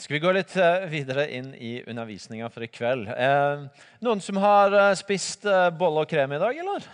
[0.00, 3.10] Skal vi gå litt eh, videre inn i undervisninga for i kveld?
[3.12, 3.64] Eh,
[4.00, 5.44] noen som har eh, spist
[5.76, 6.86] bolle og krem i dag, eller?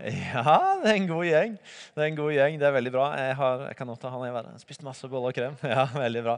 [0.30, 1.56] Ja, det er en god gjeng.
[1.94, 3.06] Det er en god gjeng, det er veldig bra.
[3.18, 5.56] Jeg, har, jeg kan også ta han jeg har spist masse boller og krem.
[5.70, 6.36] Ja, veldig bra.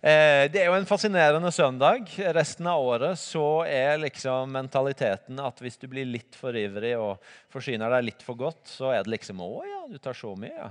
[0.00, 2.08] Eh, det er jo en fascinerende søndag.
[2.36, 7.22] Resten av året så er liksom mentaliteten at hvis du blir litt for ivrig og
[7.52, 10.54] forsyner deg litt for godt, så er det liksom Å ja, du tar så mye,
[10.54, 10.70] ja.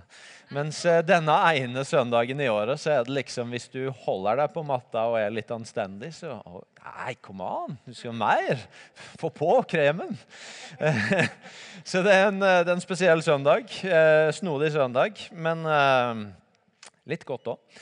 [0.55, 4.55] Mens eh, denne ene søndagen i året så er det liksom hvis du holder deg
[4.55, 8.61] på matta og er litt anstendig, så å, Nei, kom an, du skal ha mer.
[9.21, 10.15] Få på kremen.
[11.89, 13.69] så det er, en, det er en spesiell søndag.
[13.85, 16.23] Eh, snodig søndag, men eh,
[17.13, 17.81] litt godt òg.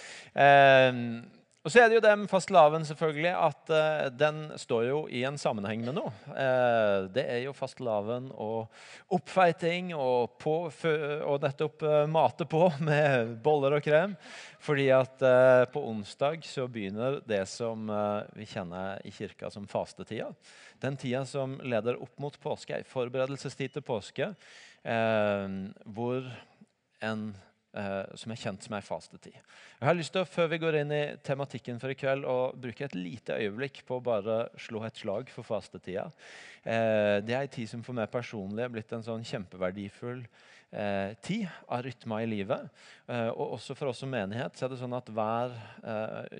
[1.59, 5.25] Og så er det jo det med fastelavn selvfølgelig, at uh, den står jo i
[5.27, 6.13] en sammenheng med noe.
[6.31, 8.69] Uh, det er jo fastelavn og
[9.11, 14.15] oppfeiting og, på, og nettopp uh, mate på med boller og krem.
[14.63, 15.21] Fordi at
[15.71, 17.85] på onsdag så begynner det som
[18.35, 20.27] vi kjenner i kirka som fastetida.
[20.83, 24.27] Den tida som leder opp mot påske, ei forberedelsestid til påske,
[24.83, 26.27] hvor
[27.07, 27.23] en
[27.69, 29.35] som er kjent som ei fastetid.
[29.35, 32.87] Jeg har lyst til, Før vi går inn i tematikken for i kveld, å bruke
[32.87, 36.07] et lite øyeblikk på å bare slå et slag for fastetida.
[36.63, 40.25] Eh, det er ei tid som for meg personlig er blitt en sånn kjempeverdifull
[40.71, 42.69] eh, tid av rytma i livet.
[43.07, 46.39] Eh, og også for oss som menighet så er det sånn at hver, eh,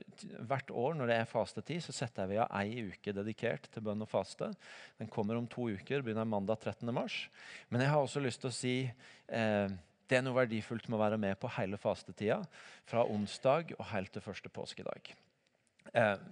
[0.50, 4.06] hvert år når det er fastetid, så setter vi av ei uke dedikert til bønn
[4.06, 4.52] og faste.
[5.00, 6.94] Den kommer om to uker, begynner mandag 13.
[6.94, 7.28] mars.
[7.70, 9.70] Men jeg har også lyst til å si eh,
[10.10, 12.42] det er noe verdifullt med å være med på hele fastetida,
[12.90, 15.14] fra onsdag og helt til første påskedag.
[15.94, 16.28] Jeg eh,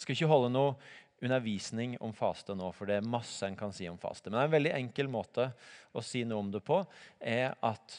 [0.00, 0.74] skal ikke holde noe
[1.20, 4.32] undervisning om faste nå, for det er masse en kan si om faste.
[4.32, 5.50] Men en veldig enkel måte
[5.92, 6.80] å si noe om det på
[7.20, 7.98] er at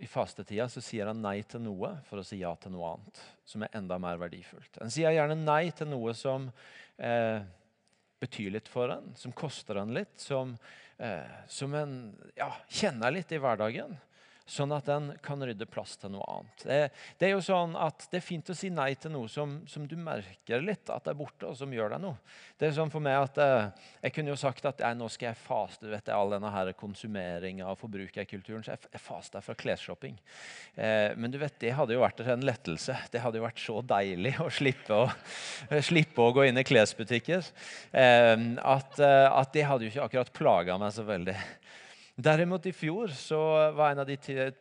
[0.00, 3.18] i fastetida så sier han nei til noe for å si ja til noe annet,
[3.44, 4.78] som er enda mer verdifullt.
[4.80, 6.46] En sier gjerne nei til noe som
[6.96, 7.42] eh,
[8.22, 10.54] betyr litt for en, som koster en litt, som,
[11.02, 11.98] eh, som en
[12.38, 13.98] ja, kjenner litt i hverdagen
[14.50, 16.64] sånn at den kan rydde plass til noe annet.
[16.64, 16.78] Det,
[17.20, 19.86] det, er jo sånn at det er fint å si nei til noe som, som,
[19.86, 22.18] du merker litt at det er borte, og som gjør deg noe.
[22.58, 25.40] Det er sånn for meg at eh, Jeg kunne jo sagt at nå skal jeg
[25.40, 28.64] faste du vet all denne her konsumeringa og forbrukerkulturen.
[28.66, 30.18] Så jeg, jeg faster fra klesshopping.
[30.74, 32.96] Eh, men du vet, det hadde jo vært en lettelse.
[33.12, 35.06] Det hadde jo vært så deilig å slippe å,
[35.90, 37.46] slippe å gå inn i klesbutikker.
[37.92, 41.38] Eh, at, eh, at det hadde jo ikke akkurat plaga meg så veldig.
[42.20, 43.38] Derimot i fjor så
[43.72, 44.16] var en av de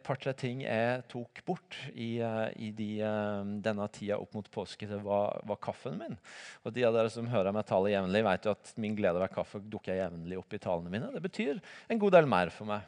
[0.05, 4.87] par-tre ting jeg tok bort i, eh, i de, eh, denne tida opp mot påske,
[4.87, 6.15] det var, var, kaffen min.
[6.63, 9.33] Og De av dere som hører meg tale jevnlig, vet jo at min glede ved
[9.33, 11.11] kaffe dukker jevnlig opp i talene mine.
[11.11, 11.59] Det betyr
[11.89, 12.87] en god del mer for meg.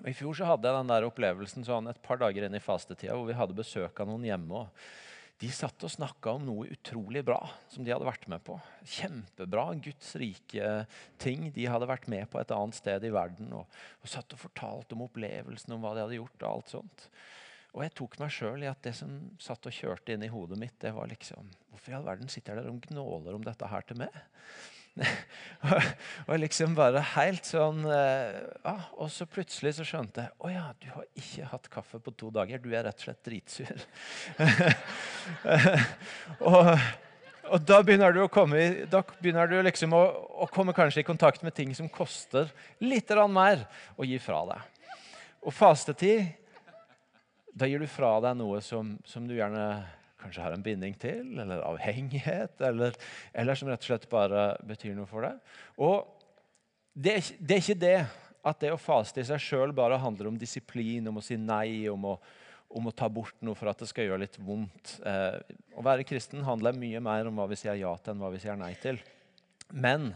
[0.00, 2.64] Og I fjor så hadde jeg den der opplevelsen sånn et par dager inn i
[2.64, 4.64] fastetida hvor vi hadde besøk av noen hjemme.
[4.64, 5.11] og
[5.42, 7.40] de satt og snakka om noe utrolig bra
[7.72, 8.54] som de hadde vært med på.
[8.86, 10.84] Kjempebra, Guds rike
[11.22, 13.50] ting de hadde vært med på et annet sted i verden.
[13.58, 16.36] Og, og satt og fortalte om opplevelsen, om hva de hadde gjort.
[16.44, 17.08] Og alt sånt.
[17.72, 20.60] Og jeg tok meg sjøl i at det som satt og kjørte inn i hodet
[20.60, 23.86] mitt, det var liksom Hvorfor i all verden sitter dere og gnåler om dette her
[23.88, 24.22] til meg?
[26.28, 30.66] Og liksom bare helt sånn eh, ja, Og så plutselig så skjønte jeg å ja,
[30.82, 32.60] du har ikke hatt kaffe på to dager.
[32.60, 33.86] Du er rett og slett dritsur.
[36.50, 36.68] og,
[37.48, 40.02] og, da begynner du å komme, da begynner du liksom å,
[40.44, 42.52] å, komme kanskje i kontakt med ting som koster
[42.84, 43.64] litt mer
[43.96, 44.68] å gi fra deg.
[45.42, 46.28] Og fastetid,
[47.52, 49.66] da gir du fra deg noe som, som du gjerne
[50.22, 52.96] kanskje har en binding til, eller avhengighet, eller,
[53.34, 55.54] eller, som rett og slett bare betyr noe for deg.
[55.82, 56.06] Og
[56.92, 57.96] det er, det er ikke det
[58.42, 61.86] at det å faste i seg sjøl bare handler om disiplin, om å si nei,
[61.90, 62.16] om å,
[62.74, 64.96] om å, ta bort noe for at det skal gjøre litt vondt.
[65.06, 65.38] Eh,
[65.78, 68.42] å være kristen handler mye mer om hva vi sier ja til, enn hva vi
[68.42, 68.98] sier nei til.
[69.72, 70.10] Men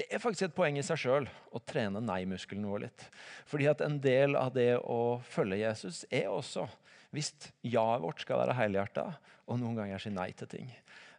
[0.00, 3.06] det er faktisk et poeng i seg sjøl å trene nei-muskelen vår litt.
[3.50, 6.66] Fordi at en del av det å følge Jesus er også
[7.14, 7.32] hvis
[7.66, 9.06] ja-et vårt skal være helhjerta,
[9.50, 10.70] og noen ganger si nei til ting.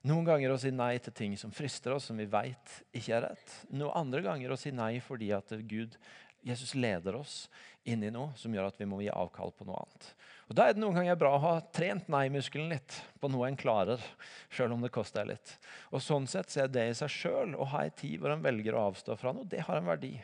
[0.07, 3.27] Noen ganger å si nei til ting som frister oss, som vi veit ikke er
[3.27, 3.55] rett.
[3.69, 5.97] Noen andre ganger å si nei fordi at Gud,
[6.41, 7.43] Jesus leder oss
[7.85, 10.07] inn i noe som gjør at vi må gi avkall på noe annet.
[10.49, 13.59] Og Da er det noen ganger bra å ha trent nei-muskelen litt på noe en
[13.59, 14.01] klarer,
[14.49, 15.53] sjøl om det koster litt.
[15.93, 18.43] Og Sånn sett så er det i seg sjøl å ha ei tid hvor en
[18.43, 20.15] velger å avstå fra noe, det har en verdi.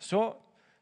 [0.00, 0.28] Så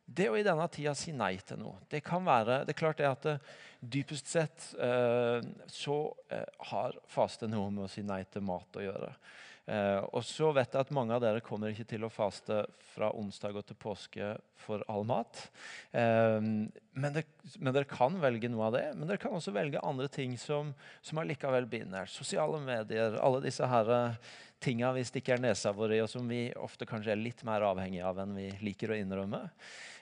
[0.08, 3.00] det å i denne tida si nei til noe det kan være, det er klart
[3.00, 3.38] det at det,
[3.80, 8.82] dypest sett eh, så eh, har faste noe med å si nei til mat å
[8.82, 9.12] gjøre.
[9.68, 12.64] Eh, og så vet jeg at mange av dere kommer ikke til å faste
[12.94, 15.44] fra onsdag og til påske for all mat.
[16.98, 17.24] Eh, men, det,
[17.58, 18.84] men, dere kan velge noe av det.
[18.96, 22.10] Men dere kan også velge andre ting som, som allikevel binder.
[22.10, 24.18] Sosiale medier, alle disse her
[24.58, 28.02] tinga vi stikker nesa vår i, og som vi ofte kanskje er litt mer avhengig
[28.02, 29.44] av enn vi liker å innrømme.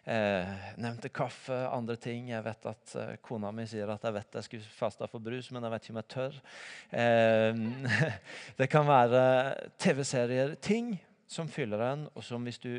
[0.07, 2.31] Eh, nevnte kaffe, andre ting.
[2.31, 5.51] Jeg vet at eh, Kona mi sier at jeg vet jeg skulle fasta for brus,
[5.51, 6.39] men jeg vet ikke om jeg tør.
[7.03, 8.13] Eh,
[8.61, 9.23] det kan være
[9.83, 10.95] TV-serier, ting
[11.27, 12.71] som fyller en, og som hvis du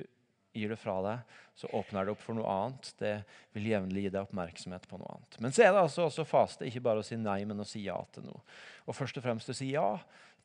[0.58, 2.92] gir det fra deg, så åpner det opp for noe annet.
[3.00, 3.14] Det
[3.56, 5.38] vil jevnlig gi deg oppmerksomhet på noe annet.
[5.44, 7.84] Men så er det altså også faste, ikke bare å si nei, men å si
[7.86, 8.42] ja til noe.
[8.86, 9.90] Og først og fremst å si ja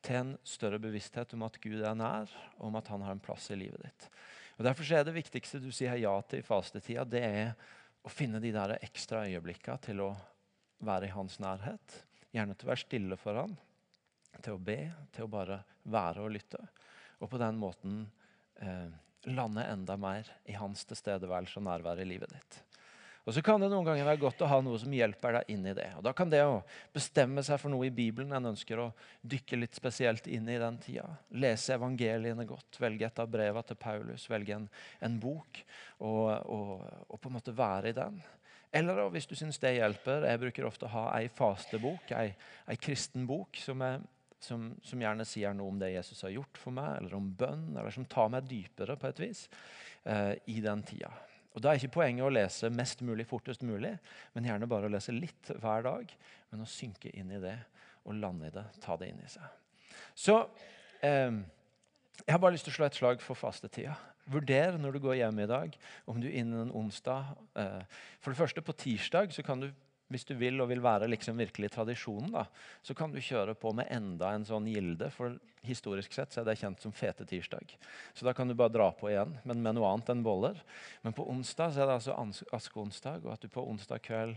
[0.03, 3.23] til en større bevissthet om at Gud er nær, og om at han har en
[3.23, 4.09] plass i livet ditt.
[4.59, 7.53] Og Derfor er det viktigste du sier ja til i fastetida, det er
[8.03, 10.11] å finne de der ekstra øyeblikka til å
[10.83, 12.01] være i hans nærhet.
[12.35, 13.55] Gjerne til å være stille for han,
[14.43, 14.81] til å be,
[15.15, 15.61] til å bare
[15.93, 16.61] være og lytte.
[17.23, 18.01] Og på den måten
[18.59, 18.91] eh,
[19.31, 22.63] lande enda mer i hans tilstedeværelse og nærvær i livet ditt.
[23.23, 25.67] Og så kan det noen ganger være godt å ha noe som hjelper deg inn
[25.71, 25.87] i det.
[25.95, 26.63] Og Da kan det å
[26.95, 28.89] bestemme seg for noe i Bibelen en ønsker å
[29.23, 31.07] dykke litt spesielt inn i den tida.
[31.31, 34.67] Lese evangeliene godt, velge et av brevene til Paulus, velge en,
[35.07, 35.63] en bok
[36.01, 38.19] og, og, og, på en måte være i den.
[38.75, 42.33] Eller hvis du syns det hjelper Jeg bruker ofte å ha ei fastebok, ei,
[42.67, 44.03] ei kristen bok, som, er,
[44.43, 47.71] som, som, gjerne sier noe om det Jesus har gjort for meg, eller om bønn,
[47.77, 49.45] eller som tar meg dypere på et vis
[50.05, 51.13] eh, i den tida.
[51.53, 53.93] Og Da er ikke poenget å lese mest mulig fortest mulig,
[54.33, 56.15] men gjerne bare å lese litt hver dag.
[56.53, 57.59] Men å synke inn i det
[58.09, 59.45] og lande i det, ta det inn i seg.
[60.19, 60.39] Så
[61.05, 61.35] eh,
[62.23, 63.95] jeg har bare lyst til å slå et slag for fastetida.
[64.33, 67.81] Vurder når du går hjem i dag, om du innen en onsdag eh,
[68.23, 69.73] For det første, på tirsdag så kan du
[70.13, 72.45] hvis du vil og vil være liksom virkelig tradisjonen, da,
[72.85, 75.09] så kan du kjøre på med enda en sånn gilde.
[75.15, 77.77] For historisk sett så er det kjent som fete tirsdag.
[78.15, 80.59] Så da kan du bare dra på igjen, men med noe annet enn boller.
[81.05, 84.37] Men på onsdag så er det altså askeonsdag, og at du på onsdag kveld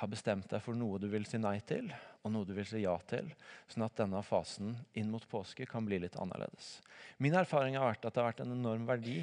[0.00, 1.86] har bestemt deg for noe du vil si nei til,
[2.26, 3.28] og noe du vil si ja til,
[3.70, 6.80] sånn at denne fasen inn mot påske kan bli litt annerledes.
[7.22, 9.20] Min erfaring har vært at det har vært en enorm verdi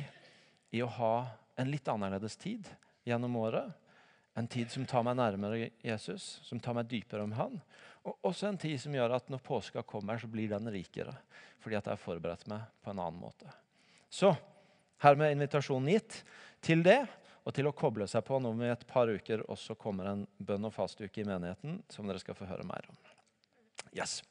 [0.72, 1.16] i å ha
[1.60, 2.70] en litt annerledes tid
[3.04, 3.76] gjennom året
[4.34, 7.58] en tid som tar meg nærmere Jesus, som tar meg dypere om Han.
[8.08, 11.14] Og også en tid som gjør at når påska kommer, så blir den rikere.
[11.62, 13.52] Fordi at jeg har forberedt meg på en annen måte.
[14.10, 14.34] Så
[15.04, 16.22] hermed invitasjonen gitt
[16.64, 17.04] til det,
[17.42, 20.68] og til å koble seg på vi i et par uker også kommer en bønn-
[20.68, 22.98] og fastuke i menigheten, som dere skal få høre mer om.
[23.98, 24.22] Yes.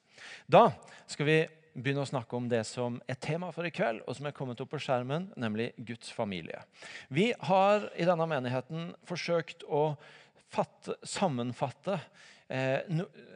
[0.46, 0.70] Da
[1.10, 1.38] skal vi
[1.74, 4.60] begynne å snakke om det som er tema for i kveld, og som er kommet
[4.62, 6.62] opp på skjermen, nemlig Guds familie.
[7.08, 9.94] Vi har i denne menigheten forsøkt å
[10.50, 11.98] fatte, sammenfatte
[12.50, 12.82] eh,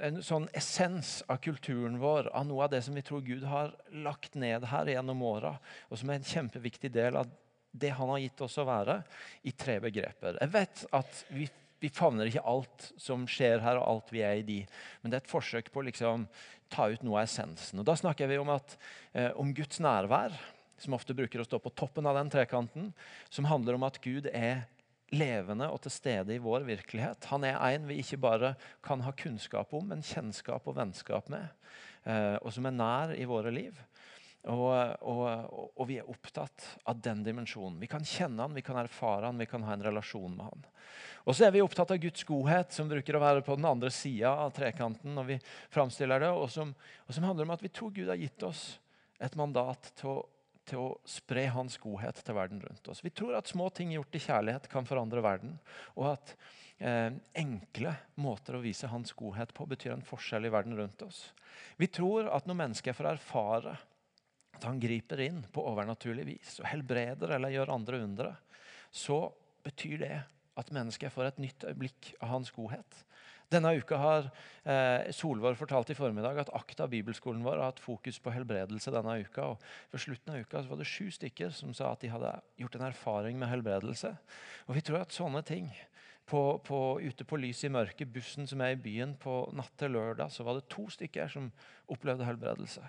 [0.03, 3.75] en sånn essens av kulturen vår, av noe av det som vi tror Gud har
[4.05, 5.57] lagt ned her gjennom åra,
[5.89, 7.31] og som er en kjempeviktig del av
[7.75, 9.01] det han har gitt oss å være,
[9.47, 10.39] i tre begreper.
[10.43, 11.49] Jeg vet at vi
[11.85, 14.61] vi favner ikke alt som skjer her, og alt vi er i de.
[15.03, 16.25] Men det er et forsøk på å liksom,
[16.75, 17.81] ta ut noe av essensen.
[17.81, 18.76] Og Da snakker vi om, at,
[19.15, 20.35] eh, om Guds nærvær,
[20.79, 22.93] som ofte bruker å stå på toppen av den trekanten.
[23.31, 24.67] Som handler om at Gud er
[25.15, 27.29] levende og til stede i vår virkelighet.
[27.31, 31.49] Han er en vi ikke bare kan ha kunnskap om, men kjennskap og vennskap med.
[32.05, 33.79] Eh, og som er nær i våre liv.
[34.44, 35.23] Og, og,
[35.73, 37.79] og, vi er opptatt av den dimensjonen.
[37.81, 40.67] Vi kan kjenne han, vi kan erfare han, vi kan ha en relasjon med han.
[41.25, 43.88] Og så er vi opptatt av Guds godhet, som bruker å være på den andre
[43.94, 45.14] sida av trekanten.
[45.17, 45.38] når vi
[45.73, 46.75] framstiller det, og som,
[47.06, 48.75] og som, handler om at vi tror Gud har gitt oss
[49.17, 50.19] et mandat til å,
[50.69, 53.00] til å spre hans godhet til verden rundt oss.
[53.04, 55.57] Vi tror at små ting gjort i kjærlighet kan forandre verden.
[55.97, 56.37] Og at
[56.85, 61.30] eh, enkle måter å vise hans godhet på betyr en forskjell i verden rundt oss.
[61.80, 63.76] Vi tror at når mennesker får erfare
[64.54, 68.30] at han griper inn på overnaturlig vis og helbreder eller gjør andre undre,
[68.94, 69.26] så
[69.64, 70.14] betyr det
[70.54, 73.04] at mennesket får et nytt øyeblikk av hans godhet.
[73.52, 74.28] Denne uka har
[74.64, 79.18] eh, Solvår fortalt i formiddag at Akta bibelskolen vår har hatt fokus på helbredelse denne
[79.20, 79.50] uka.
[79.52, 82.78] og Ved slutten av uka var det sju stykker som sa at de hadde gjort
[82.78, 84.14] en erfaring med helbredelse.
[84.68, 85.68] Og Vi tror at sånne ting
[86.25, 89.92] på, på, ute på lys i mørket, bussen som er i byen på natt til
[89.92, 91.52] lørdag, så var det to stykker som
[91.92, 92.82] opplevde helbredelse.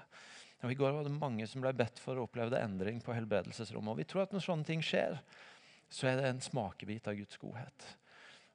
[0.66, 3.92] Og I går var det mange som ble bedt for å oppleve endring på helbredelsesrommet.
[3.94, 5.20] Og Vi tror at når sånne ting skjer,
[5.94, 7.90] så er det en smakebit av Guds godhet.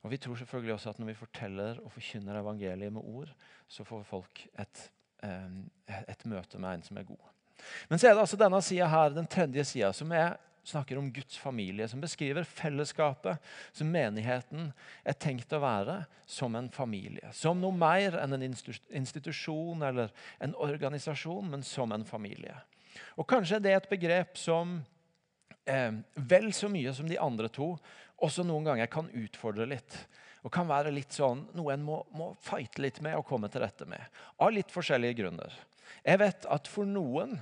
[0.03, 3.31] Og Vi tror selvfølgelig også at når vi forteller og forkynner evangeliet med ord,
[3.71, 4.83] så får folk et,
[5.23, 7.29] et møte med en som er god.
[7.89, 10.39] Men så er det altså denne sida her, den tredje sida, som er
[10.71, 13.39] snakker om Guds familie, som beskriver fellesskapet
[13.73, 14.71] som menigheten
[15.05, 17.33] er tenkt å være som en familie.
[17.37, 22.57] Som noe mer enn en institusjon eller en organisasjon, men som en familie.
[23.19, 24.79] Og Kanskje det er et begrep som
[25.67, 27.75] eh, vel så mye som de andre to
[28.21, 29.97] også noen ganger kan utfordre litt.
[30.45, 33.65] Og kan være litt sånn, noe en må, må fighte litt med og komme til
[33.65, 34.01] rette med.
[34.41, 35.57] Av litt forskjellige grunner.
[36.05, 37.37] Jeg vet at for noen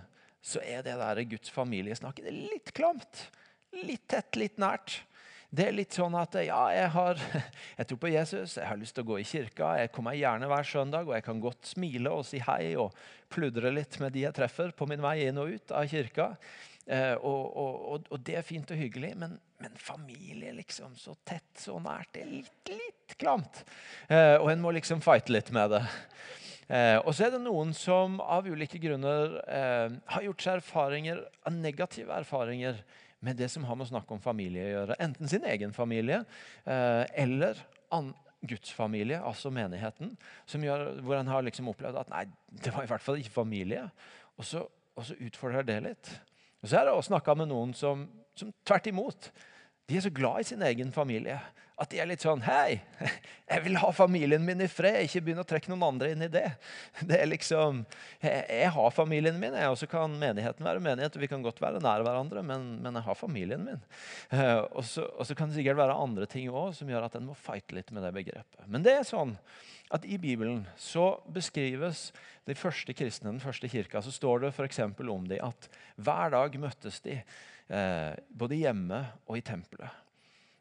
[0.44, 3.28] så er det der Guds familiesnakket litt klamt.
[3.84, 5.02] Litt tett, litt nært.
[5.48, 7.20] Det er litt sånn at ja, jeg, har,
[7.78, 9.74] jeg tror på Jesus, jeg har lyst til å gå i kirka.
[9.80, 12.96] Jeg kommer gjerne hver søndag, og jeg kan godt smile og si hei og
[13.32, 16.34] pludre litt med de jeg treffer på min vei inn og ut av kirka.
[16.88, 21.50] Eh, og, og, og, det er fint og hyggelig, men, men, familie liksom så tett,
[21.60, 23.60] så nært, det er litt, litt klamt.
[24.08, 25.82] Eh, og en må liksom fighte litt med det.
[26.68, 31.22] Eh, og så er det noen som av ulike grunner eh, har gjort seg erfaringer,
[31.54, 32.82] negative erfaringer
[33.24, 34.98] med det som har med å snakke om familie å gjøre.
[35.00, 36.20] Enten sin egen familie
[36.68, 37.58] eh, eller
[38.46, 40.12] Guds familie, altså menigheten.
[40.52, 42.26] Gjør, hvor en har liksom opplevd at nei,
[42.62, 43.88] det var i hvert fall ikke familie.
[44.38, 44.62] Og så,
[44.94, 46.10] og så utfordrer det litt.
[46.62, 48.04] Og så er det å snakke med noen som,
[48.38, 49.32] som tvert imot
[49.88, 51.38] de er så glad i sin egen familie
[51.78, 52.80] at de er litt sånn Hei,
[53.52, 55.04] jeg vil ha familien min i fred.
[55.06, 56.46] Ikke begynne å trekke noen andre inn i det.
[57.08, 57.84] Det er liksom,
[58.22, 61.14] Jeg, jeg har familien min, og så kan menigheten være menighet.
[61.14, 63.84] og Vi kan godt være nær hverandre, men, men jeg har familien min.
[64.78, 65.06] Og, så,
[65.38, 68.02] kan det sikkert være andre ting òg som gjør at en må fighte litt med
[68.04, 68.64] det begrepet.
[68.66, 69.36] Men det er sånn
[69.94, 72.08] at i Bibelen så beskrives
[72.48, 74.82] de første kristne, den første kirka, så står det f.eks.
[74.82, 77.20] om dem at hver dag møttes de
[77.68, 79.90] både hjemme og i tempelet.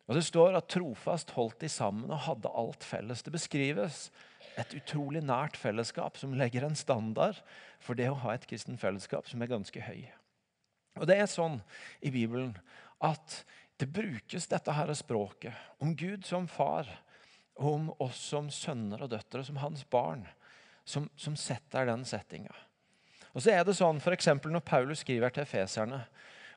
[0.08, 3.24] Og Det står at trofast holdt de sammen og hadde alt felles.
[3.24, 4.08] Det beskrives
[4.58, 7.42] et utrolig nært fellesskap som legger en standard
[7.84, 10.08] for det å ha et kristen fellesskap som er ganske høy.
[10.98, 11.60] Og Det er sånn
[12.02, 12.56] i Bibelen
[13.04, 13.44] at
[13.78, 16.88] det brukes dette her språket om Gud som far,
[17.54, 20.26] om oss som sønner og døtre, som hans barn,
[20.86, 22.54] som, som setter den settinga.
[23.36, 24.16] Og så er det sånn, for
[24.50, 26.08] Når Paulus skriver til efeserne,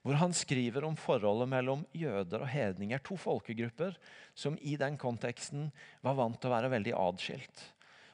[0.03, 3.99] hvor han skriver om forholdet mellom jøder og hedninger, to folkegrupper
[4.35, 5.69] som i den konteksten
[6.05, 7.67] var vant til å være veldig adskilt.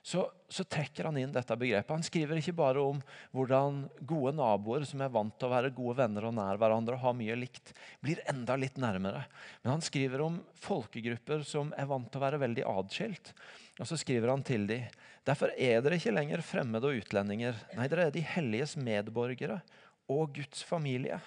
[0.06, 1.90] Så, så, trekker han inn dette begrepet.
[1.90, 3.00] Han skriver ikke bare om
[3.34, 7.02] hvordan gode naboer som er vant til å være gode venner og nær hverandre og
[7.02, 9.24] ha mye likt, blir enda litt nærmere.
[9.64, 13.32] Men han skriver om folkegrupper som er vant til å være veldig adskilt.
[13.80, 14.86] Og så skriver han til dem
[15.26, 17.58] derfor er dere ikke lenger fremmede og utlendinger.
[17.74, 19.58] Nei, dere er de helliges medborgere
[20.06, 21.18] og Guds familie.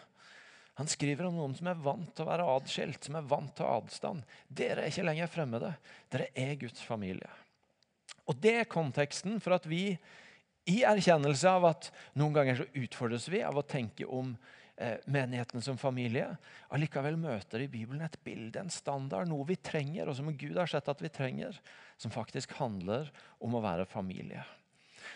[0.80, 3.68] Han skriver om noen som er vant til å være adskilt, som er vant til
[3.68, 4.24] adstand.
[4.48, 5.74] Dere er ikke lenger fremmede.
[6.08, 7.28] Dere er Guds familie.
[8.32, 9.98] Og Det er konteksten for at vi,
[10.70, 14.32] i erkjennelse av at noen ganger så utfordres vi av å tenke om
[14.78, 16.30] eh, menigheten som familie,
[16.72, 20.72] allikevel møter i Bibelen et bilde, en standard, noe vi trenger, og som Gud har
[20.72, 21.60] sett at vi trenger,
[22.00, 23.12] som faktisk handler
[23.44, 24.46] om å være familie.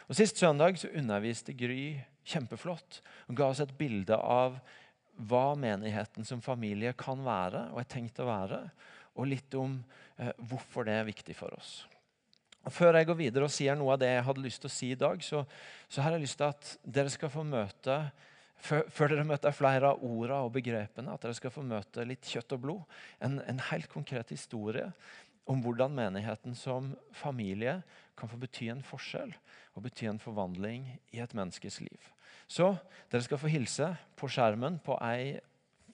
[0.10, 4.60] Og Sist søndag så underviste Gry kjempeflott og ga oss et bilde av
[5.17, 8.62] hva menigheten som familie kan være og er tenkt å være,
[9.13, 9.77] og litt om
[10.17, 11.84] eh, hvorfor det er viktig for oss.
[12.63, 14.74] Og før jeg går videre og sier noe av det jeg hadde lyst til å
[14.74, 15.43] si i dag, så,
[15.91, 17.98] så har jeg lyst til at dere skal få møte
[18.63, 22.55] før, dere møter flere av ordene og begrepene, at dere skal få møte litt kjøtt
[22.55, 22.98] og blod.
[23.20, 24.88] En, en helt konkret historie
[25.51, 27.82] om hvordan menigheten som familie
[28.15, 29.34] kan få bety en forskjell
[29.74, 32.12] og bety en forvandling i et menneskes liv.
[32.47, 32.73] Så
[33.12, 35.39] dere skal få hilse på skjermen på ei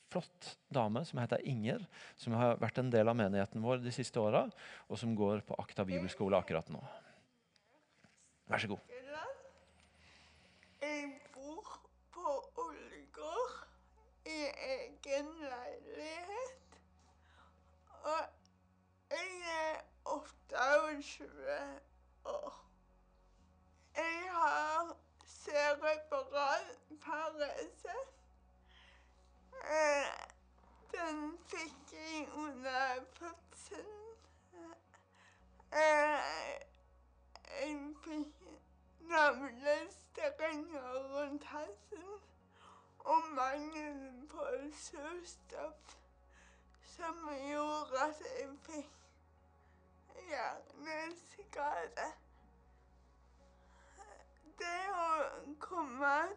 [0.10, 1.84] flott dame som heter Inger,
[2.18, 4.48] som har vært en del av menigheten vår de siste åra,
[4.90, 6.82] og som går på Akta bibelskole akkurat nå.
[8.50, 8.96] Vær så god.
[10.82, 11.76] Jeg bor
[12.16, 12.32] på
[12.64, 13.60] Ålgård
[14.26, 14.40] i
[14.70, 16.80] egen leilighet.
[18.00, 18.24] Og
[19.14, 21.60] jeg er 28
[22.34, 22.58] år.
[24.00, 24.96] Jeg har
[25.44, 26.00] cerebral
[27.02, 27.96] parese.
[29.64, 30.06] Eh,
[30.92, 34.16] den fikk jeg under fødselen.
[35.72, 36.60] Eh,
[37.62, 38.34] jeg fikk
[39.00, 42.10] navlestrenger rundt halsen
[43.00, 45.98] og mangel på surstoff
[46.84, 48.92] som gjorde at jeg fikk
[50.30, 52.10] hjerneskade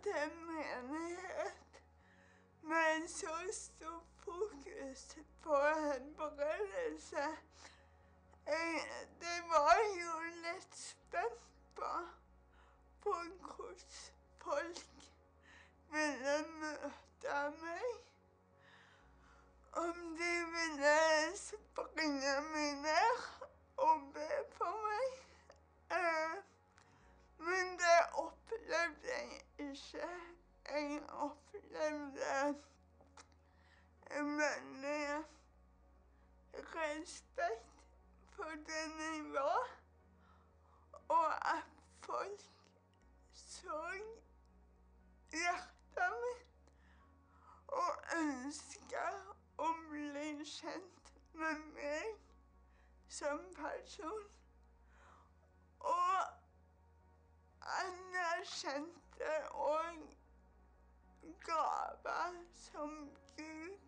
[0.03, 1.83] til menighet
[2.63, 7.27] med så stor fokus på helbredelse
[9.21, 11.43] Det var jo litt spent
[11.75, 11.91] på,
[13.03, 13.85] på hvordan
[14.45, 15.05] folk
[15.93, 17.93] ville møte meg.
[19.73, 20.97] om de ville
[21.37, 23.23] springe meg ned
[23.77, 25.15] og be for meg.
[25.99, 26.35] Eh,
[27.39, 30.09] men det opplevde jeg ikke.
[30.69, 32.63] Jeg opplevde
[34.11, 35.25] veldig
[36.55, 37.67] respekt
[38.31, 39.71] for den jeg var,
[41.09, 41.65] og at
[42.01, 42.41] folk
[43.33, 43.81] så
[45.31, 46.73] hjertet mitt
[47.69, 49.07] og ønska
[49.59, 52.17] å bli kjent med meg
[53.09, 54.29] som person.
[55.81, 56.23] Og
[59.23, 59.85] anerkjente og
[61.45, 63.79] gaver som Gud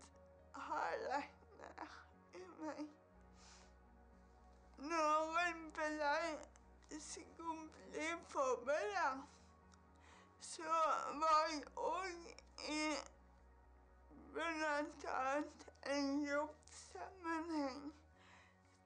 [0.55, 1.87] har lagt ned
[2.35, 2.89] i meg.
[4.79, 5.39] Når
[5.89, 6.39] jeg
[7.91, 9.25] ble forberedt,
[10.41, 10.63] så
[11.23, 12.11] var jeg òg
[12.69, 12.97] i
[14.33, 15.43] bl.a.
[15.87, 17.95] en jobbsammenheng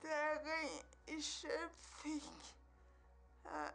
[0.02, 0.70] der jeg
[1.06, 1.58] ikke
[2.02, 2.54] fikk
[3.44, 3.72] eh,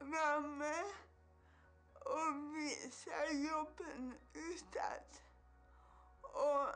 [0.00, 1.05] være med
[2.86, 5.00] og vise jobben utad.
[6.22, 6.74] Og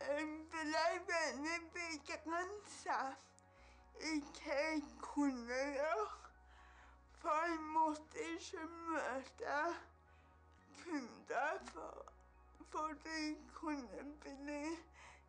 [0.00, 2.98] jeg ble veldig begrensa
[4.00, 6.06] i hva jeg kunne gjøre.
[7.20, 9.58] For jeg måtte ikke møte
[10.78, 12.12] kunder for,
[12.70, 14.62] for de kunne bli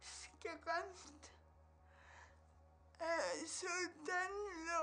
[0.01, 1.31] skremt.
[3.57, 3.75] Så
[4.11, 4.39] den
[4.69, 4.81] lå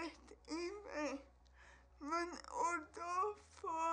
[0.00, 1.18] litt i meg.
[2.00, 2.36] Men
[2.66, 3.16] å da
[3.60, 3.84] få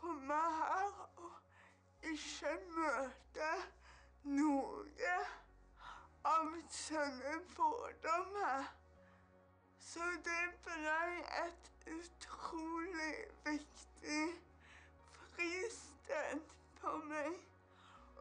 [0.00, 3.52] komme her og ikke møte
[4.38, 5.14] noe
[6.32, 8.68] av sånne fordommer
[9.88, 10.96] Så det ble
[11.42, 13.14] et utrolig
[13.46, 14.24] viktig
[15.34, 16.42] fristed
[16.80, 17.38] for meg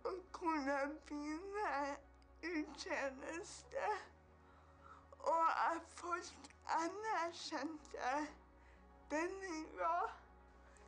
[0.07, 0.77] å kunne
[1.09, 1.73] begynne
[2.47, 3.89] i tjeneste.
[5.17, 8.13] Og at folk anerkjente
[9.11, 10.26] den jeg var.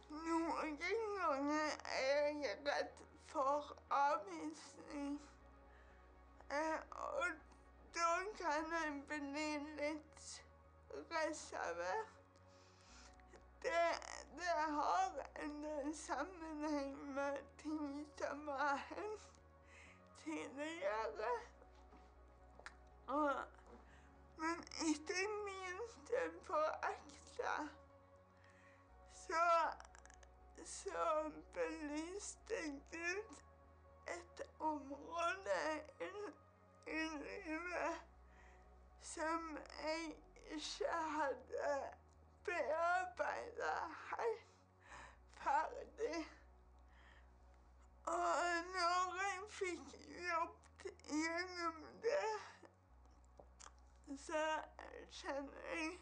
[0.09, 2.93] Noen ganger er jeg redd
[3.31, 5.21] for avvisning.
[6.51, 7.25] Eh, og
[7.95, 9.49] da kan jeg bli
[9.81, 10.29] litt
[11.11, 12.15] reservert.
[13.63, 13.71] Det,
[14.37, 19.29] det har en sammenheng med ting som har hendt
[20.23, 21.31] tidligere.
[23.07, 23.35] Og,
[24.37, 26.13] men ikke minst
[26.47, 27.53] på ekte,
[29.13, 29.43] så,
[30.69, 32.55] så belyste
[32.91, 33.35] Gud
[34.07, 36.09] et område i,
[36.87, 38.01] livet
[39.01, 40.15] som jeg
[40.51, 41.93] ikke hadde
[42.45, 43.73] bearbeida
[44.09, 44.45] helt
[45.43, 46.27] ferdig.
[48.05, 48.43] Og
[48.75, 49.97] når jeg fikk
[50.29, 52.35] jobbet gjennom det,
[54.27, 54.45] så
[55.11, 55.99] kjenner jeg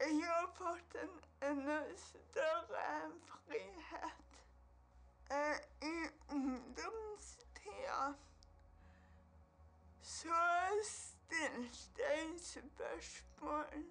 [0.00, 3.12] jeg har fått en enda større
[3.46, 4.44] frihet.
[5.30, 8.14] Eh, I ungdomstida
[10.02, 10.34] så
[10.84, 13.84] stilte jeg spørsmål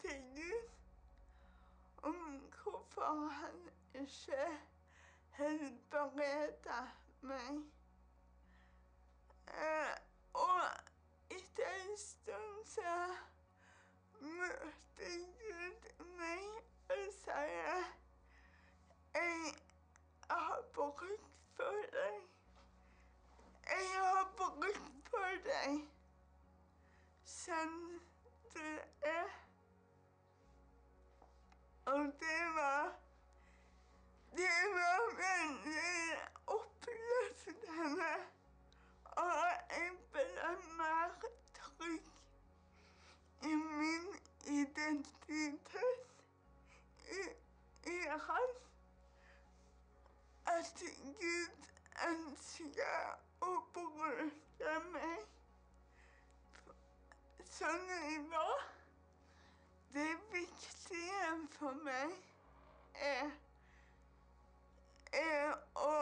[0.00, 0.70] til Gud
[2.02, 4.58] om hvorfor han ikke
[5.30, 6.80] helbreda
[7.22, 7.62] meg.
[9.48, 9.96] Eh,
[10.34, 10.62] og
[11.30, 12.96] etter en stund så
[14.20, 17.84] møtte Gud meg og sier
[19.14, 19.54] Jeg
[20.30, 21.04] har bruk
[21.56, 22.20] for deg.
[23.70, 25.80] Jeg har bruk for deg
[27.24, 28.00] som
[28.54, 28.66] du
[29.02, 29.28] er.
[31.86, 32.92] Og det var
[34.36, 38.12] Det var veldig oppløftende.
[39.04, 39.32] Og
[39.70, 41.10] jeg ble mer
[41.54, 42.06] trygg
[43.42, 45.74] i min identitet
[47.10, 47.22] i,
[47.86, 48.48] i Han.
[50.46, 50.82] At
[51.20, 51.68] Gud
[52.08, 55.26] ønsker å bruke meg
[57.72, 58.50] jeg.
[59.92, 62.12] Det viktige for meg
[62.94, 63.30] er,
[65.12, 65.94] er å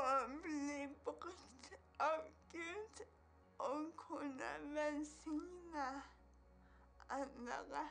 [0.42, 1.70] bli brukt
[2.04, 3.02] av Gud
[3.68, 5.88] og kunne velsigne
[7.08, 7.84] andre.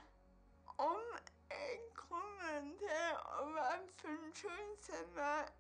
[0.78, 1.02] Om
[1.50, 5.57] jeg kommer til å være funksjonshemmet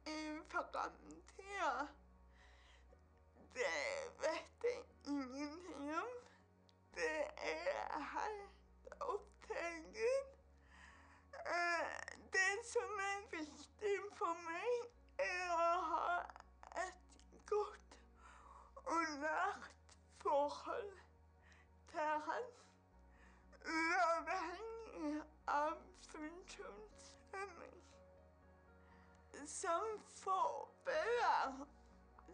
[29.62, 31.66] Som forbilder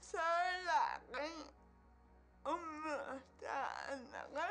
[0.01, 0.23] så
[0.65, 1.43] lærer jeg
[2.51, 3.53] å møte
[3.93, 4.47] andre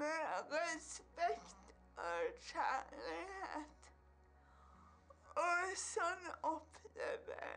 [0.00, 1.72] med respekt
[2.04, 3.88] og kjærlighet.
[5.44, 7.56] Og sånn opplever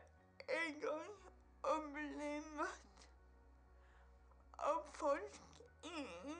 [0.53, 1.27] jeg òg
[1.73, 3.07] å bli møtt
[4.69, 5.59] av folk
[5.91, 6.37] inni.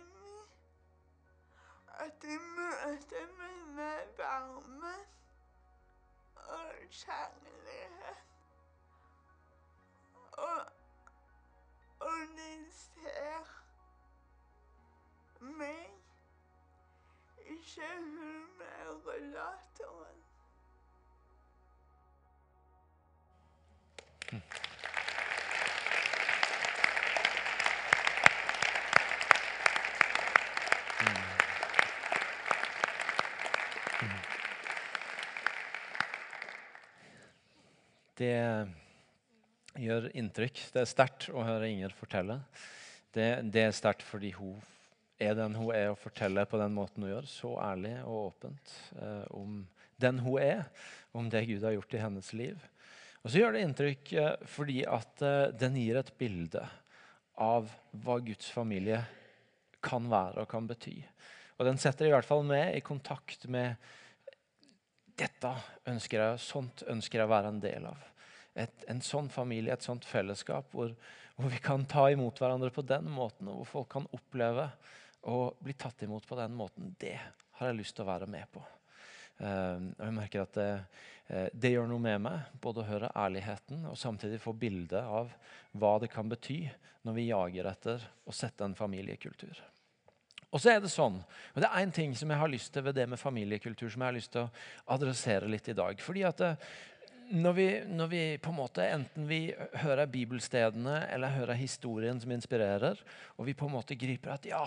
[2.08, 4.94] At de møter meg med varme
[6.48, 8.24] og kjærlighet.
[10.32, 10.66] Og,
[12.00, 13.64] og de ser
[15.40, 15.90] meg,
[17.46, 20.24] ikke hun med rullatoren.
[38.18, 38.34] Det
[39.82, 40.60] gjør inntrykk.
[40.74, 42.40] Det er sterkt å høre Inger fortelle.
[43.14, 44.60] Det, det er sterkt fordi hun
[45.22, 48.76] er den hun er, og forteller på den måten hun gjør, så ærlig og åpent
[49.00, 49.64] eh, om
[50.02, 50.64] den hun er,
[51.14, 52.70] om det Gud har gjort i hennes liv.
[53.24, 56.64] Og så gjør det inntrykk eh, fordi at eh, den gir et bilde
[57.42, 57.70] av
[58.04, 59.02] hva Guds familie
[59.84, 61.00] kan være og kan bety.
[61.58, 63.78] Og den setter i hvert fall meg i kontakt med
[65.20, 65.52] dette
[65.90, 68.10] ønsker jeg, sånt ønsker jeg å være en del av.
[68.54, 70.94] Et, en sånn familie, et sånt fellesskap hvor,
[71.38, 74.70] hvor, vi kan ta imot hverandre på den måten, og hvor folk kan oppleve
[75.30, 76.94] å bli tatt imot på den måten.
[77.00, 77.18] Det
[77.58, 78.64] har jeg lyst til å være med på.
[79.42, 80.70] Uh, og jeg merker at det,
[81.32, 85.34] uh, det, gjør noe med meg, både å høre ærligheten og samtidig få bilde av
[85.74, 86.62] hva det kan bety
[87.04, 89.58] når vi jager etter å sette en familiekultur.
[90.54, 91.18] Og så er Det sånn,
[91.56, 94.04] og det er en ting som jeg har lyst til ved det med familiekultur som
[94.04, 94.52] jeg har lyst til å
[94.94, 96.00] adressere litt i dag.
[96.00, 96.42] fordi at
[97.34, 102.32] når vi, når vi, på en måte enten vi hører bibelstedene eller hører historien som
[102.36, 103.00] inspirerer,
[103.38, 104.66] og vi på en måte griper at ja,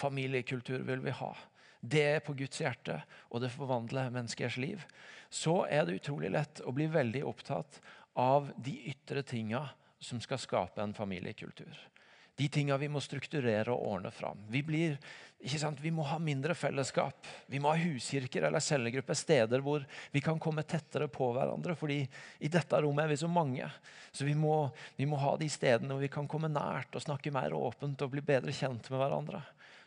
[0.00, 1.34] familiekultur vil vi ha,
[1.80, 4.80] det er på Guds hjerte, og det forvandler menneskers liv,
[5.28, 7.80] så er det utrolig lett å bli veldig opptatt
[8.16, 9.66] av de ytre tinga
[10.00, 11.76] som skal skape en familiekultur
[12.40, 14.38] de tinga vi må strukturere og ordne fram.
[14.48, 14.94] Vi, blir,
[15.80, 17.26] vi må ha mindre fellesskap.
[17.52, 21.76] Vi må ha huskirker eller cellegrupper, steder hvor vi kan komme tettere på hverandre.
[21.76, 22.00] fordi
[22.40, 23.68] i dette rommet er vi så mange.
[24.10, 27.34] Så vi må, vi må ha de stedene hvor vi kan komme nært og snakke
[27.34, 29.42] mer åpent og bli bedre kjent med hverandre.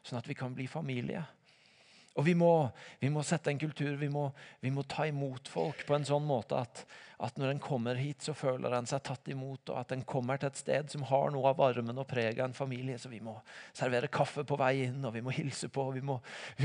[0.06, 1.26] Sånn at vi kan bli familie.
[2.14, 2.52] Og vi må,
[3.02, 4.28] vi må, sette en kultur, vi må,
[4.62, 6.84] vi må, ta imot folk på en sånn måte at,
[7.26, 10.38] at når en kommer hit, så føler en seg tatt imot, og at en kommer
[10.38, 13.00] til et sted som har noe av varmen og preget av en familie.
[13.02, 13.34] Så vi må
[13.74, 16.20] servere kaffe på vei inn, og vi må hilse på, og vi må,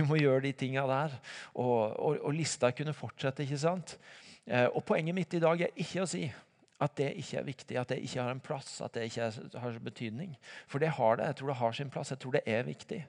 [0.05, 1.17] må gjøre de tinga der.
[1.55, 3.97] Og, og, og, lista kunne fortsette, ikke sant?
[4.45, 6.27] Eh, og poenget mitt i dag er ikke å si
[6.79, 9.79] at det ikke er viktig, at det ikke har en plass, at det ikke har
[9.83, 10.37] betydning.
[10.71, 11.27] For det har det.
[11.27, 12.12] Jeg tror det har sin plass.
[12.14, 13.01] Jeg tror det er viktig.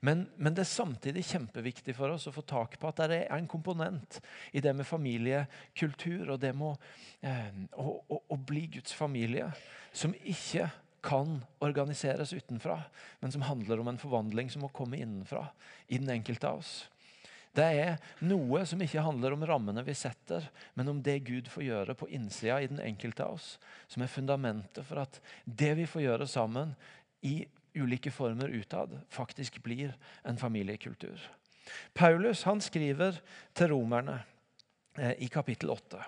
[0.00, 3.34] Men, men, det er samtidig kjempeviktig for oss å få tak på at det er
[3.36, 4.20] en komponent
[4.54, 6.78] i det med familiekultur og det med
[7.26, 9.50] eh, å, å, å bli Guds familie
[9.96, 10.70] som ikke
[11.06, 12.80] kan organiseres utenfra,
[13.20, 15.48] men som handler om en forvandling som må komme innenfra
[15.86, 16.86] i den enkelte av oss.
[17.56, 17.94] Det er
[18.28, 20.44] noe som ikke handler om rammene vi setter,
[20.76, 23.54] men om det Gud får gjøre på innsida i den enkelte av oss,
[23.88, 26.74] som er fundamentet for at det vi får gjøre sammen
[27.24, 27.38] i
[27.76, 31.16] ulike former utad, faktisk blir en familiekultur.
[31.96, 33.18] Paulus han skriver
[33.56, 34.20] til romerne
[34.98, 36.04] eh, i kapittel 8.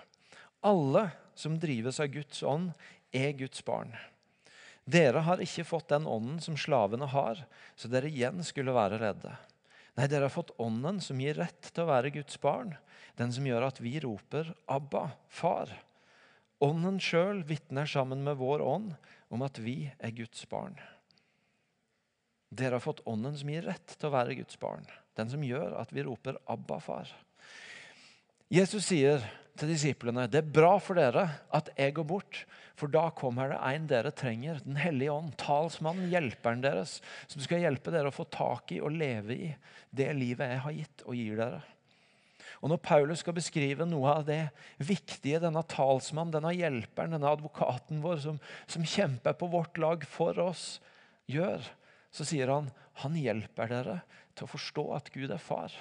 [0.69, 2.71] Alle som drives av Guds ånd,
[3.11, 3.95] er Guds barn.
[4.85, 7.41] Dere har ikke fått den ånden som slavene har,
[7.75, 9.33] så dere igjen skulle være redde.
[9.99, 12.69] Nei, dere har fått Ånden som gir rett til å være Guds barn.
[13.19, 15.73] Den som gjør at vi roper 'Abba, far'.
[16.63, 18.93] Ånden sjøl vitner sammen med vår ånd
[19.27, 20.79] om at vi er Guds barn.
[22.47, 24.87] Dere har fått Ånden som gir rett til å være Guds barn.
[25.19, 27.11] Den som gjør at vi roper 'Abba, far'.
[28.47, 29.19] Jesus sier
[29.59, 32.43] til disiplene det er bra for dere at jeg går bort,
[32.79, 37.65] for da kommer det en dere trenger, Den hellige ånd, talsmannen, hjelperen deres, som skal
[37.65, 39.49] hjelpe dere å få tak i og leve i
[39.91, 41.61] det livet jeg har gitt og gir dere.
[42.59, 44.41] Og Når Paulus skal beskrive noe av det
[44.83, 50.39] viktige denne talsmannen, denne hjelperen, denne advokaten vår som, som kjemper på vårt lag for
[50.43, 50.81] oss,
[51.29, 51.63] gjør,
[52.11, 52.71] så sier han
[53.03, 54.01] han hjelper dere
[54.35, 55.71] til å forstå at Gud er far.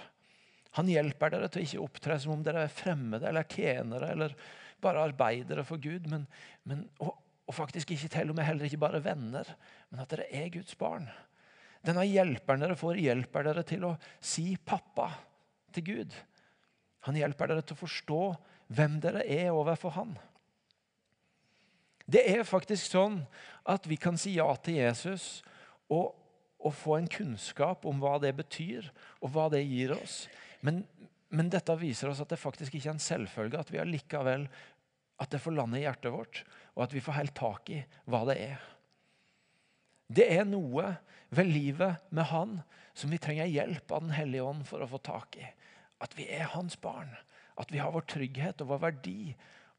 [0.76, 4.34] Han hjelper dere til å ikke opptre som om dere er fremmede eller tjenere eller
[4.82, 6.26] bare arbeidere for Gud, men,
[6.68, 7.16] men og,
[7.48, 9.48] og faktisk ikke til og med heller ikke bare venner,
[9.88, 11.08] men at dere er Guds barn.
[11.86, 15.10] Denne hjelperen dere får, hjelper dere til å si 'pappa'
[15.72, 16.14] til Gud.
[17.06, 18.22] Han hjelper dere til å forstå
[18.76, 20.16] hvem dere er overfor Han.
[22.08, 23.20] Det er faktisk sånn
[23.68, 25.42] at vi kan si ja til Jesus
[25.92, 26.14] og,
[26.56, 28.88] og få en kunnskap om hva det betyr,
[29.20, 30.22] og hva det gir oss.
[30.66, 30.82] Men,
[31.28, 34.48] men dette viser oss at det faktisk ikke er en selvfølge at vi allikevel
[35.18, 36.44] at det får lande i hjertet vårt,
[36.76, 38.66] og at vi får helt tak i hva det er.
[40.08, 40.92] Det er noe
[41.34, 42.58] ved livet med Han
[42.96, 45.46] som vi trenger hjelp av Den hellige ånd for å få tak i.
[46.00, 47.10] At vi er Hans barn.
[47.58, 49.34] At vi har vår trygghet og vår verdi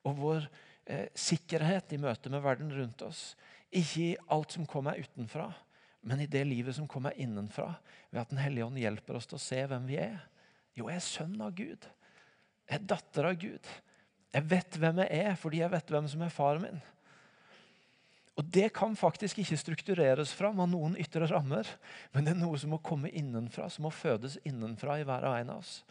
[0.07, 0.45] og vår
[0.85, 3.33] eh, sikkerhet i møte med verden rundt oss.
[3.71, 5.49] Ikke i alt som kommer utenfra,
[6.05, 7.73] men i det livet som kommer innenfra.
[8.11, 10.19] Ved at Den hellige ånd hjelper oss til å se hvem vi er.
[10.77, 11.87] Jo, jeg er sønn av Gud.
[12.69, 13.69] Jeg er datter av Gud.
[14.29, 16.81] Jeg vet hvem jeg er fordi jeg vet hvem som er faren min.
[18.39, 21.67] Og Det kan faktisk ikke struktureres fram av noen ytre rammer,
[22.13, 25.35] men det er noe som må komme innenfra, som må fødes innenfra i hver og
[25.35, 25.81] en av oss.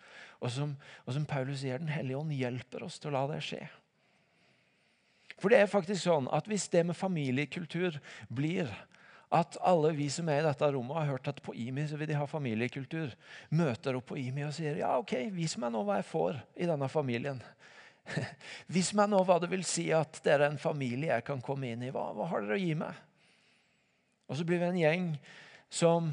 [0.40, 0.72] Og som,
[1.04, 3.66] og som Paulus sier, Den hellige ånd hjelper oss til å la det skje.
[5.38, 8.00] For det er faktisk sånn at Hvis det med familiekultur
[8.32, 8.70] blir
[9.28, 12.08] at alle vi som er i dette rommet, har hørt at på IMI så vil
[12.08, 13.12] de ha familiekultur,
[13.52, 16.68] møter opp på IMI og sier ja, ok, vis meg nå hva jeg får i
[16.70, 17.42] denne familien.
[18.74, 21.68] Vis meg nå hva det vil si at dere er en familie jeg kan komme
[21.68, 21.90] inn i.
[21.92, 23.02] Hva, hva har dere å gi meg?
[24.28, 25.10] Og så blir vi en gjeng
[25.68, 26.12] som,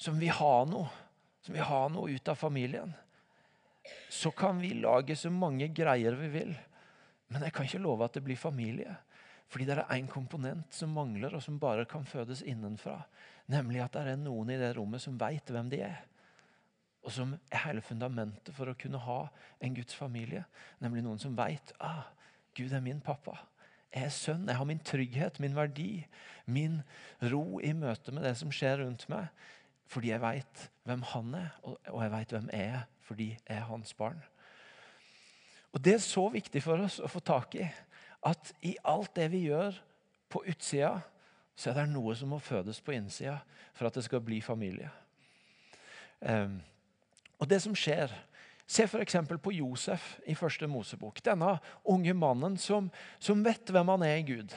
[0.00, 0.88] som vil ha noe.
[1.44, 2.94] Som vil ha noe ut av familien.
[4.10, 6.56] Så kan vi lage så mange greier vi vil.
[7.30, 8.96] Men jeg kan ikke love at det blir familie.
[9.52, 12.98] Fordi det er én komponent som mangler, og som bare kan fødes innenfra.
[13.52, 16.04] Nemlig at det er noen i det rommet som veit hvem de er
[17.06, 19.20] og som er hele fundamentet for å kunne ha
[19.62, 20.42] en Guds familie.
[20.82, 22.08] Nemlig noen som veit ah,
[22.58, 23.36] Gud er min pappa.
[23.94, 24.48] Jeg er sønn.
[24.50, 26.02] Jeg har min trygghet, min verdi,
[26.50, 26.80] min
[27.30, 29.30] ro i møte med det som skjer rundt meg.
[29.86, 33.68] Fordi jeg veit hvem han er, og jeg veit hvem jeg er fordi jeg er
[33.68, 34.18] hans barn.
[35.70, 37.68] Og Det er så viktig for oss å få tak i
[38.24, 39.76] at i alt det vi gjør
[40.32, 40.98] på utsida,
[41.56, 43.38] så er det noe som må fødes på innsida
[43.76, 44.90] for at det skal bli familie.
[46.20, 46.60] Um,
[47.40, 48.12] og det som skjer
[48.66, 49.14] Se f.eks.
[49.42, 51.20] på Josef i første Mosebok.
[51.22, 51.52] Denne
[51.86, 52.88] unge mannen som,
[53.22, 54.56] som, vet hvem han er i Gud.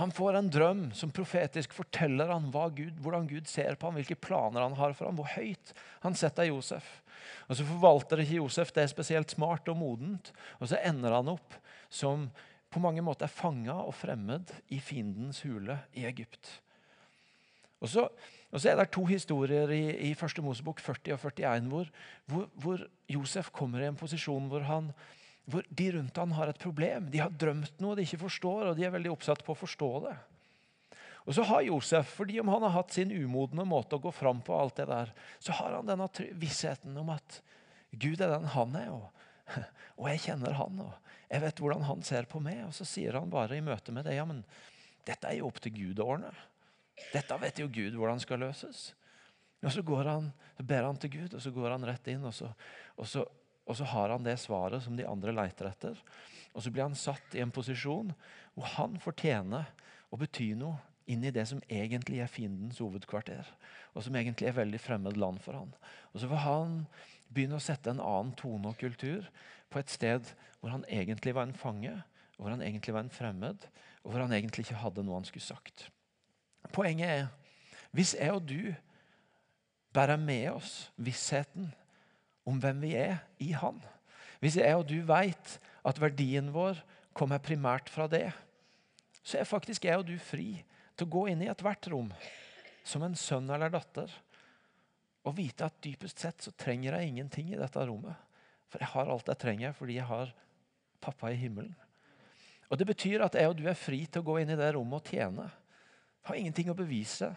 [0.00, 4.16] Han får en drøm som profetisk forteller han Gud, hvordan Gud ser på ham, hvilke
[4.16, 7.02] planer han har for ham, hvor høyt han setter Josef.
[7.48, 11.58] Og Så forvalter ikke Josef det spesielt smart og modent, og så ender han opp
[11.90, 12.30] som
[12.68, 16.50] på mange måter er fanga og fremmed i fiendens hule i Egypt.
[17.78, 18.08] Og så
[18.48, 21.90] og så er det to historier i, i første Mosebok 40 og 41 hvor,
[22.30, 24.88] hvor, hvor, Josef kommer i en posisjon hvor, han,
[25.44, 27.10] hvor de rundt han har et problem.
[27.12, 29.90] De har drømt noe de ikke forstår, og de er veldig oppsatt på å forstå
[30.06, 30.16] det.
[31.28, 34.40] Og så har Josef, fordi om han har hatt sin umodne måte å gå fram
[34.44, 35.12] på, alt det der,
[35.44, 36.08] så har han denne
[36.40, 37.42] vissheten om at
[37.92, 39.10] Gud er den han er, og,
[40.00, 40.80] og jeg kjenner han.
[40.88, 42.62] og Jeg vet hvordan han ser på meg.
[42.66, 44.42] Og så sier han bare i møte med det ja, men
[45.08, 46.32] dette er jo opp til Gud å ordne.
[47.12, 48.88] Dette vet jo Gud hvordan skal løses.
[49.64, 52.34] Og Så, han, så ber han til Gud, og så går han rett inn, og
[52.34, 52.52] så,
[52.94, 53.24] og, så,
[53.66, 55.98] og så, har han det svaret som de andre leiter etter.
[56.54, 58.12] Og så blir han satt i en posisjon
[58.54, 59.66] hvor han fortjener
[60.10, 60.78] å bety noe
[61.10, 63.46] inn i det som egentlig er fiendens hovedkvarter,
[63.96, 65.70] og som egentlig er veldig fremmed land for han.
[66.12, 66.74] Og Så får han
[67.32, 69.26] begynne å sette en annen tone og kultur
[69.70, 71.92] på et sted hvor han egentlig var en fange,
[72.38, 73.66] hvor han egentlig var en fremmed,
[74.02, 75.88] og hvor han egentlig ikke hadde noe han skulle sagt.
[76.74, 77.28] Poenget er
[77.96, 78.74] hvis jeg og du
[79.96, 81.70] bærer med oss vissheten
[82.48, 83.80] om hvem vi er i Han,
[84.40, 85.54] hvis jeg og du vet
[85.88, 86.78] at verdien vår
[87.16, 88.28] kommer primært fra det,
[89.22, 90.60] så er faktisk jeg og du fri
[90.96, 92.12] til å gå inn i ethvert rom
[92.86, 94.12] som en sønn eller datter
[95.26, 98.16] og vite at dypest sett så trenger jeg ingenting i dette rommet.
[98.68, 100.32] For jeg har alt jeg trenger fordi jeg har
[101.00, 101.74] pappa i himmelen.
[102.68, 104.72] Og Det betyr at jeg og du er fri til å gå inn i det
[104.76, 105.46] rommet og tjene.
[106.28, 107.30] Har ingenting å bevise.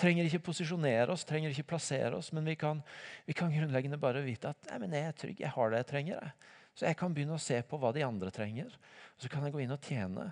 [0.00, 2.80] Trenger ikke posisjonere oss, trenger ikke plassere oss, men vi kan,
[3.28, 5.88] vi kan grunnleggende bare vite at nei, men jeg er trygg, jeg har det jeg
[5.90, 6.16] trenger.
[6.16, 6.52] Jeg.
[6.72, 8.72] Så jeg kan begynne å se på hva de andre trenger.
[9.20, 10.30] Så kan jeg gå inn og tjene.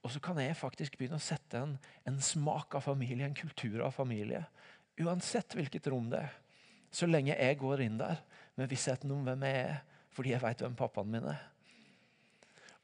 [0.00, 1.74] Og så kan jeg faktisk begynne å sette en,
[2.06, 4.44] en smak av familie, en kultur av familie.
[5.02, 6.38] Uansett hvilket rom det er.
[6.94, 8.22] Så lenge jeg går inn der
[8.58, 9.78] med vissheten om hvem jeg er,
[10.14, 11.40] fordi jeg veit hvem pappaen min er.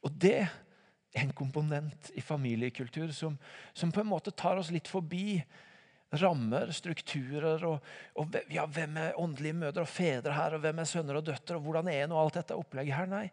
[0.05, 3.37] Og det er en komponent i familiekultur som,
[3.73, 5.41] som, på en måte tar oss litt forbi
[6.21, 7.83] rammer, strukturer og,
[8.15, 11.57] og ja, hvem er åndelige mødre og fedre her, og hvem er sønner og døtre,
[11.57, 13.09] og hvordan er nå alt dette opplegget her?
[13.11, 13.25] Nei.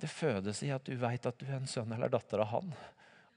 [0.00, 2.72] det fødes i at du vet at du er en sønn eller datter av han.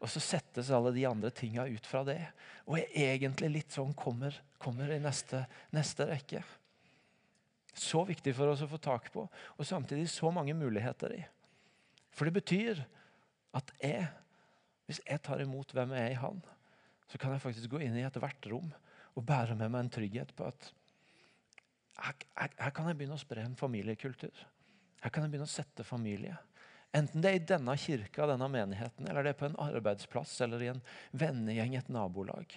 [0.03, 2.19] Og så settes alle de andre tinga ut fra det.
[2.67, 6.43] Og er egentlig litt sånn kommer, kommer i neste, neste rekke.
[7.75, 11.23] Så viktig for oss å få tak på, og samtidig så mange muligheter i.
[12.15, 12.79] For det betyr
[13.55, 14.07] at jeg,
[14.87, 16.39] hvis jeg tar imot hvem jeg er i Han,
[17.11, 18.71] så kan jeg faktisk gå inn i ethvert rom
[19.15, 20.71] og bære med meg en trygghet på at
[21.99, 24.43] her, her, her, kan jeg begynne å spre en familiekultur.
[25.03, 26.35] Her kan jeg begynne å sette familie.
[26.95, 30.63] Enten det er i denne kirka, denne menigheten, eller det er på en arbeidsplass eller
[30.63, 30.83] i en
[31.15, 32.51] vennegjeng, et nabolag.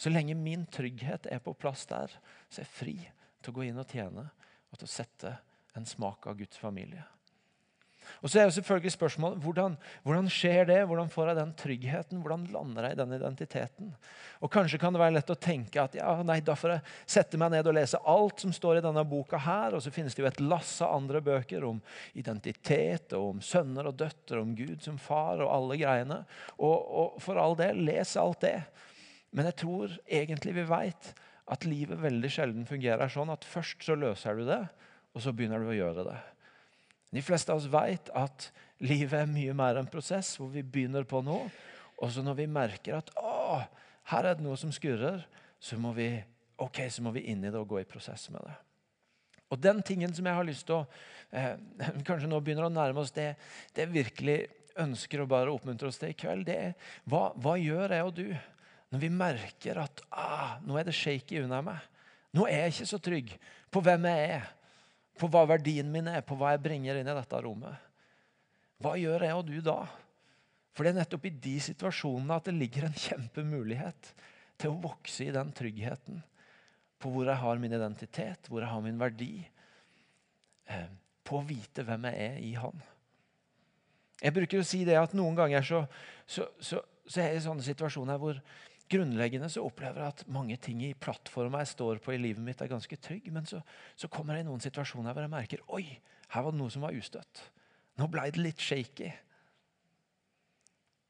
[0.00, 2.12] Så lenge min trygghet er på plass der,
[2.48, 2.96] så er jeg fri
[3.42, 4.28] til å gå inn og tjene
[4.72, 5.36] og til å sette
[5.78, 7.04] en smak av Guds familie.
[8.22, 9.74] Og så er jo selvfølgelig spørsmålet hvordan,
[10.06, 10.78] hvordan, skjer det?
[10.88, 12.22] Hvordan får jeg den tryggheten?
[12.22, 13.90] Hvordan lander jeg i den identiteten?
[14.40, 17.40] Og Kanskje kan det være lett å tenke at ja, nei, da får jeg sette
[17.40, 19.76] meg ned og lese alt som står i denne boka her.
[19.76, 21.80] Og så finnes det jo et lass av andre bøker om
[22.18, 26.22] identitet og om sønner og døtre, om Gud som far og alle greiene.
[26.58, 28.58] Og, og for all del, les alt det.
[29.36, 31.12] Men jeg tror egentlig vi veit
[31.48, 34.60] at livet veldig sjelden fungerer sånn at først så løser du det,
[35.16, 36.18] og så begynner du å gjøre det.
[37.16, 38.50] De fleste av oss vet at
[38.84, 41.48] livet er mye mer en prosess hvor vi begynner på noe.
[41.98, 43.62] Og så når vi merker at å,
[44.12, 45.24] her er det noe som skurrer,
[45.58, 46.10] så må vi
[46.60, 48.54] ok, så må vi inn i det og gå i prosess med det.
[49.48, 50.84] Og den tingen som jeg har lyst til å
[51.32, 51.56] eh,
[52.08, 53.32] kanskje nå begynner å nærme oss det,
[53.72, 54.38] det jeg virkelig
[54.78, 58.14] ønsker å bare oppmuntre oss til i kveld, det er hva, hva gjør jeg og
[58.14, 58.26] du
[58.92, 61.82] når vi merker at ah, nå er det shaky under meg?
[62.36, 63.34] Nå er jeg ikke så trygg
[63.72, 64.46] på hvem jeg er
[65.18, 67.86] på hva verdien min er, på hva jeg bringer inn i dette rommet.
[68.78, 69.80] Hva gjør jeg og du da?
[70.70, 74.12] For det er nettopp i de situasjonene at det ligger en kjempemulighet
[74.58, 76.22] til å vokse i den tryggheten
[76.98, 79.32] på hvor jeg har min identitet, hvor jeg har min verdi.
[80.70, 80.86] Eh,
[81.26, 82.78] på å vite hvem jeg er i Han.
[84.18, 85.82] Jeg bruker å si det at noen ganger så,
[86.26, 88.40] så, så, så er jeg i sånne situasjoner hvor
[88.90, 92.60] grunnleggende så opplever jeg at mange ting i plattforma jeg står på i livet mitt,
[92.62, 93.30] er ganske trygg.
[93.34, 93.60] Men så,
[93.98, 95.84] så kommer jeg i noen situasjoner hvor jeg merker oi,
[96.32, 97.42] her var det noe som var ustøtt.
[97.98, 99.10] Nå ble det litt shaky.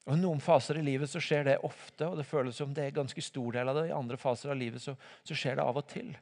[0.08, 2.86] Og I noen faser i livet så skjer det ofte, og det føles som det
[2.86, 3.88] er ganske stor del av det.
[3.90, 4.94] I andre faser av livet så,
[5.26, 6.14] så skjer det av og til.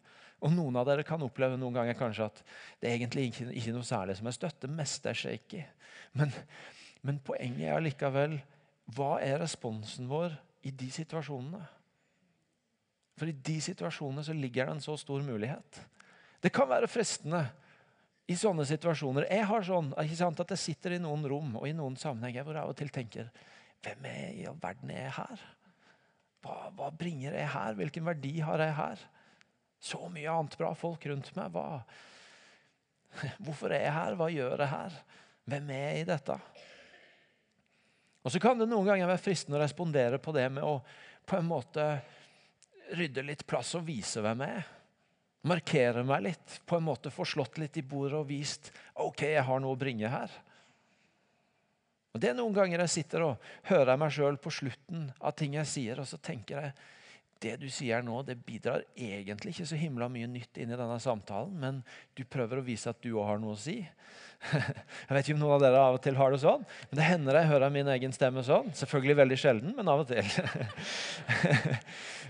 [0.45, 2.43] Og Noen av dere kan oppleve noen ganger kanskje at
[2.83, 4.59] det er egentlig ikke, ikke noe særlig som er støtt.
[4.65, 5.63] Det meste er shaky.
[6.19, 6.35] Men,
[7.07, 8.37] men poenget er allikevel
[8.97, 10.35] hva er responsen vår
[10.67, 11.63] i de situasjonene.
[13.17, 15.81] For i de situasjonene så ligger det en så stor mulighet.
[16.43, 17.47] Det kan være fristende
[18.29, 19.29] i sånne situasjoner.
[19.31, 22.45] Jeg har sånn ikke sant, at jeg sitter i noen rom og i noen sammenhenger
[22.45, 23.31] hvor jeg av og til tenker
[23.85, 25.43] Hvem er i all verden er jeg her?
[26.43, 27.77] Hva, hva, bringer jeg her?
[27.79, 29.03] Hvilken verdi har jeg her?
[29.83, 31.55] Så mye annet bra folk rundt meg.
[31.55, 31.83] Hva?
[33.45, 34.17] Hvorfor er jeg her?
[34.19, 34.97] Hva gjør jeg her?
[35.47, 36.39] Hvem er jeg i dette?
[38.27, 40.81] Og Så kan det noen ganger være fristende å respondere på det med å
[41.27, 41.85] på en måte
[42.99, 44.73] rydde litt plass og vise hvem jeg er.
[45.47, 49.47] Markere meg litt, på en måte få slått litt i bordet og vist ok, jeg
[49.47, 50.35] har noe å bringe her.
[52.15, 55.55] Og Det er noen ganger jeg sitter og hører meg sjøl på slutten av ting
[55.59, 56.75] jeg sier, og så tenker jeg
[57.43, 60.99] det du sier nå, det bidrar egentlig ikke så himla mye nytt inn i denne
[61.03, 61.81] samtalen, men
[62.17, 63.79] du prøver å vise at du òg har noe å si.
[64.57, 67.07] Jeg vet ikke om noen av dere av og til har det sånn, men det
[67.07, 68.69] hender jeg hører min egen stemme sånn.
[68.77, 70.29] Selvfølgelig veldig sjelden, men av og til.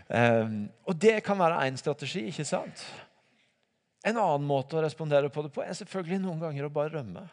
[0.08, 2.84] um, og det kan være én strategi, ikke sant?
[4.06, 7.26] En annen måte å respondere på det på er selvfølgelig noen ganger å bare rømme.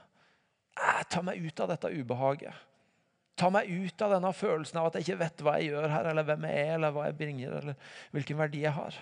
[1.10, 2.73] Tar meg ut av dette ubehaget.
[3.40, 6.12] Ta meg ut av denne følelsen av at jeg ikke vet hva jeg gjør her,
[6.12, 9.00] eller hvem jeg er, eller hva jeg bringer, eller hvilken verdi jeg har.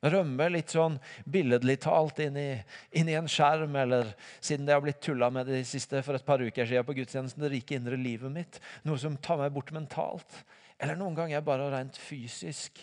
[0.00, 0.94] Rømme litt sånn
[1.28, 2.50] billedlig talt inn i,
[2.96, 6.24] inn i, en skjerm, eller siden det har blitt tulla med det siste for et
[6.24, 8.60] par uker siden på gudstjenesten, det rike indre livet mitt.
[8.88, 10.40] Noe som tar meg bort mentalt.
[10.80, 12.80] Eller noen ganger bare rent fysisk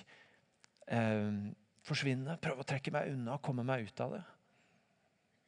[0.93, 1.33] eh,
[1.89, 2.37] forsvinne.
[2.41, 4.23] Prøve å trekke meg unna komme meg ut av det.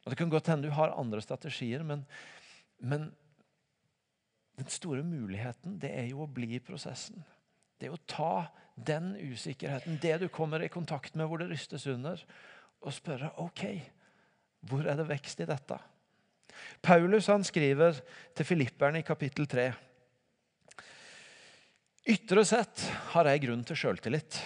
[0.02, 2.02] Og Det kan godt hende du har andre strategier, men,
[2.82, 3.10] men
[4.58, 7.22] den store muligheten det er jo å bli i prosessen.
[7.80, 11.86] Det er å ta den usikkerheten, det du kommer i kontakt med hvor det rystes
[11.90, 12.20] under,
[12.80, 13.64] og spørre ok,
[14.68, 15.76] hvor er det vekst i dette?
[16.84, 18.00] Paulus han skriver
[18.36, 19.68] til filipperne i kapittel 3.
[22.10, 22.84] Ytre sett
[23.14, 24.40] har jeg grunn til sjøltillit.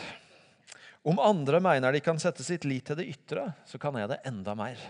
[1.04, 4.22] Om andre mener de kan sette sitt lit til det ytre, så kan jeg det
[4.26, 4.81] enda mer.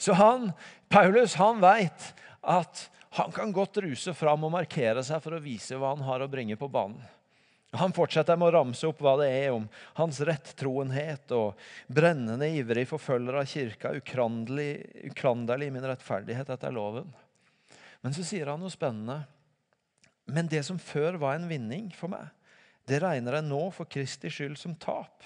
[0.00, 0.50] Så han,
[0.90, 2.08] Paulus han veit
[2.40, 6.24] at han kan godt ruse fram og markere seg for å vise hva han har
[6.24, 7.02] å bringe på banen.
[7.76, 9.64] Han fortsetter med å ramse opp hva det er om
[9.96, 17.08] hans rettroenhet og brennende ivrig forfølger av kirka, uklanderlig i min rettferdighet etter loven.
[18.04, 19.22] Men så sier han noe spennende.
[20.28, 22.28] Men det som før var en vinning for meg,
[22.88, 25.24] det regner jeg nå for Kristi skyld som tap.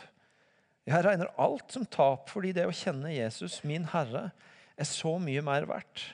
[0.86, 4.28] Jeg regner alt som tap fordi det å kjenne Jesus, min Herre,
[4.76, 6.04] er så mye mer verdt.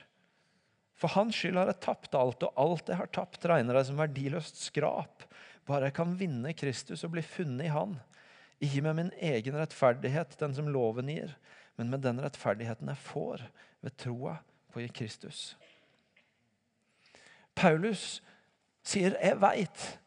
[1.03, 3.97] For hans skyld har jeg tapt alt, og alt jeg har tapt, regner jeg som
[3.99, 5.25] verdiløst skrap.
[5.67, 7.97] Bare jeg kan vinne Kristus og bli funnet i Han.
[8.63, 11.33] Ikke med min egen rettferdighet, den som loven gir,
[11.75, 13.43] men med den rettferdigheten jeg får
[13.83, 14.37] ved troa
[14.71, 15.57] på Kristus.
[17.53, 18.21] Paulus
[18.83, 19.99] sier, 'Jeg veit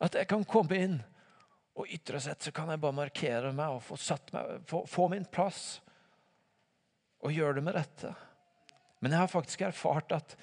[0.00, 1.02] at jeg kan komme inn',
[1.76, 4.00] og ytre sett så kan jeg bare markere meg og få,
[4.32, 5.82] meg, få, få min plass
[7.20, 8.14] og gjøre det med rette.
[8.98, 10.36] Men jeg har faktisk erfart at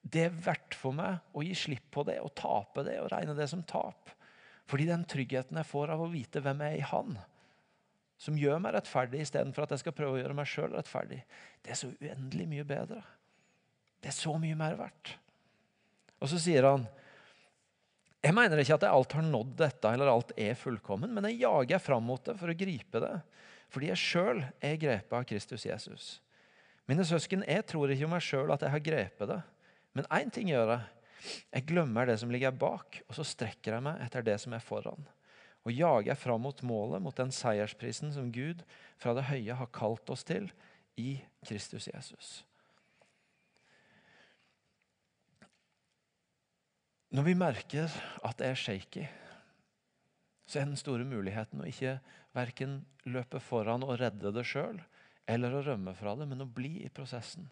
[0.00, 3.36] det er verdt for meg å gi slipp på det og tape det og regne
[3.36, 4.12] det som tap.
[4.70, 7.18] Fordi den tryggheten jeg får av å vite hvem jeg er i Han,
[8.20, 11.20] som gjør meg rettferdig istedenfor at jeg skal prøve å gjøre meg sjøl rettferdig,
[11.64, 13.02] det er så uendelig mye bedre.
[14.00, 15.14] Det er så mye mer verdt.
[16.20, 16.88] Og så sier han
[18.20, 21.40] jeg mener ikke at jeg alt har nådd dette, eller alt er fullkommen, men jeg
[21.40, 23.14] jager fram mot det for å gripe det,
[23.72, 26.08] fordi jeg sjøl er grepet av Kristus Jesus.
[26.90, 29.38] Mine søsken, jeg tror ikke om meg sjøl at jeg har grepet det,
[29.94, 30.88] men én ting gjør jeg.
[31.52, 34.64] Jeg glemmer det som ligger bak, og så strekker jeg meg etter det som er
[34.64, 35.06] foran.
[35.68, 38.64] Og jager fram mot målet, mot den seiersprisen som Gud
[38.98, 40.48] fra det høye har kalt oss til
[40.98, 42.40] i Kristus Jesus.
[47.10, 47.90] Når vi merker
[48.24, 49.04] at det er shaky,
[50.46, 51.98] så er den store muligheten å ikke
[52.34, 54.80] verken løpe foran og redde det sjøl,
[55.30, 57.46] eller å rømme fra det, men å bli i prosessen.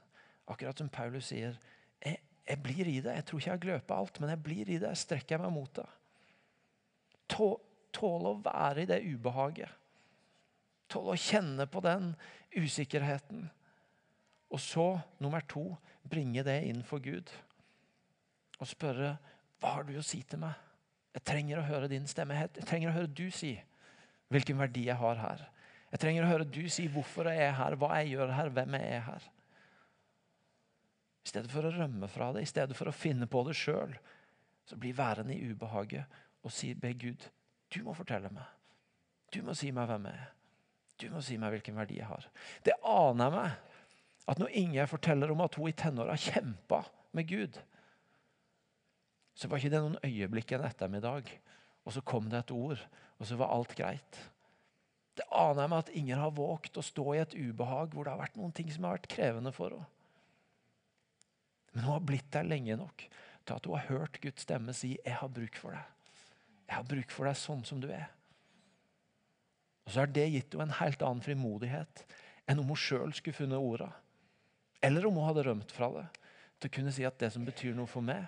[0.48, 1.56] Akkurat som Paulus sier.
[2.02, 3.14] Jeg, jeg blir i det.
[3.20, 4.88] Jeg tror ikke jeg har gløpet alt, men jeg blir i det.
[4.88, 5.86] Jeg strekker meg mot det.
[7.28, 9.70] Tåle å være i det ubehaget.
[10.88, 12.14] Tåle å kjenne på den
[12.56, 13.46] usikkerheten.
[14.48, 14.88] Og så,
[15.20, 15.66] nummer to,
[16.08, 17.28] bringe det inn for Gud.
[18.58, 19.18] Og spørre
[19.60, 20.56] hva har du å si til meg?
[21.16, 22.36] Jeg trenger å høre din stemme.
[22.38, 23.56] Jeg trenger å høre du si
[24.32, 25.44] hvilken verdi jeg har her.
[25.88, 28.76] Jeg trenger å høre du si hvorfor jeg er her, hva jeg gjør her, hvem
[28.76, 29.28] jeg er her.
[31.24, 33.94] I stedet for å rømme fra det, i stedet for å finne på det sjøl,
[34.68, 37.24] så bli værende i ubehaget og si, be Gud,
[37.72, 38.44] du må fortelle meg.
[39.32, 40.30] Du må si meg hvem jeg er.
[40.98, 42.24] Du må si meg hvilken verdi jeg har.
[42.64, 46.82] Det aner jeg meg at når Ingjerd forteller om at hun i tenåra kjempa
[47.16, 47.60] med Gud,
[49.38, 51.30] så var ikke det noen øyeblikk en ettermiddag,
[51.86, 52.80] og så kom det et ord,
[53.16, 54.18] og så var alt greit.
[55.18, 58.12] Det aner jeg meg at ingen har våget å stå i et ubehag hvor det
[58.14, 59.88] har vært noen ting som har vært krevende for henne.
[61.74, 64.96] Men hun har blitt der lenge nok til at hun har hørt Guds stemme si
[64.96, 65.90] 'Jeg har bruk for deg'.
[66.68, 68.08] Jeg har bruk for deg sånn som du er.
[69.86, 72.04] Og Så har det gitt henne en helt annen frimodighet
[72.46, 73.92] enn om hun sjøl skulle funnet orda.
[74.82, 76.06] Eller om hun hadde rømt fra det.
[76.60, 78.26] Til å kunne si at det som betyr noe for meg,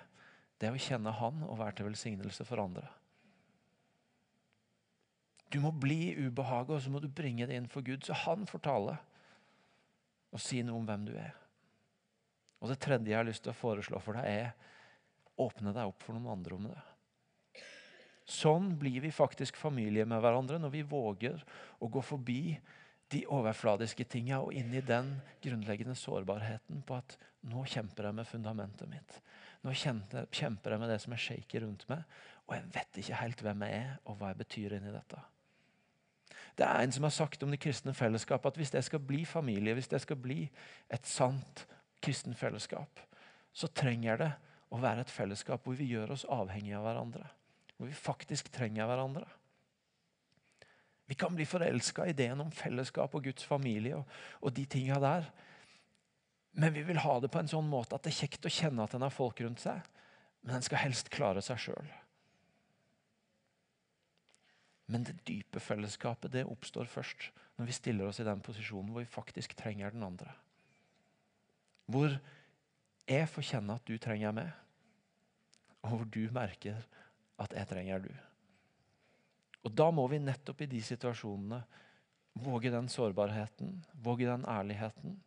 [0.59, 2.89] det er å kjenne Han og være til velsignelse for andre.
[5.51, 8.17] Du må bli i ubehaget, og så må du bringe det inn for Gud, så
[8.27, 8.97] han får tale
[10.31, 11.35] og si noe om hvem du er.
[12.61, 16.05] Og Det tredje jeg har lyst til å foreslå for deg, er åpne deg opp
[16.05, 16.81] for noen andre om det.
[18.31, 21.41] Sånn blir vi faktisk familie med hverandre når vi våger
[21.83, 22.43] å gå forbi
[23.11, 27.17] de overfladiske tinga og inn i den grunnleggende sårbarheten på at
[27.51, 29.17] nå kjemper jeg med fundamentet mitt.
[29.65, 32.05] Nå kjemper jeg med det som er shaky rundt meg,
[32.47, 35.25] og jeg vet ikke helt hvem jeg er, og hva jeg betyr inni dette.
[36.61, 39.23] Det er en som har sagt om det kristne fellesskapet at hvis det skal bli
[39.25, 40.43] familie, hvis det skal bli
[40.93, 41.65] et sant
[42.05, 43.01] kristen fellesskap,
[43.53, 44.31] så trenger det
[44.71, 47.25] å være et fellesskap hvor vi gjør oss avhengige av hverandre.
[47.79, 49.25] Hvor vi faktisk trenger hverandre.
[51.11, 54.13] Vi kan bli forelska i ideen om fellesskap og Guds familie og,
[54.45, 55.25] og de tinga der.
[56.61, 58.85] Men vi vil ha det på en sånn måte at det er kjekt å kjenne
[58.85, 59.81] at en har folk rundt seg.
[60.45, 61.91] Men en skal helst klare seg sjøl.
[64.91, 69.05] Men det dype fellesskapet det oppstår først når vi stiller oss i den posisjonen hvor
[69.05, 70.33] vi faktisk trenger den andre.
[71.91, 72.17] Hvor
[73.11, 74.51] jeg får kjenne at du trenger meg,
[75.81, 76.83] og hvor du merker
[77.41, 78.11] at jeg trenger du.
[79.65, 81.63] Og Da må vi nettopp i de situasjonene
[82.41, 85.19] våge den sårbarheten, våge den ærligheten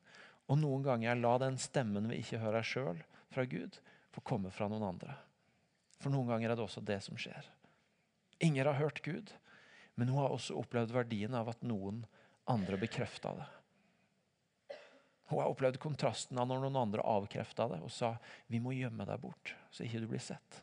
[0.51, 2.99] og noen ganger la den stemmen vi ikke hører sjøl
[3.33, 3.79] fra Gud,
[4.13, 5.15] få komme fra noen andre.
[6.01, 7.47] For noen ganger er det også det som skjer.
[8.43, 9.31] Inger har hørt Gud,
[9.95, 12.01] men hun har også opplevd verdien av at noen
[12.49, 13.49] andre bekrefta det.
[15.29, 18.15] Hun har opplevd kontrasten av når noen andre avkrefta det og sa
[18.51, 20.59] vi må gjemme deg bort, så ikke du blir sett.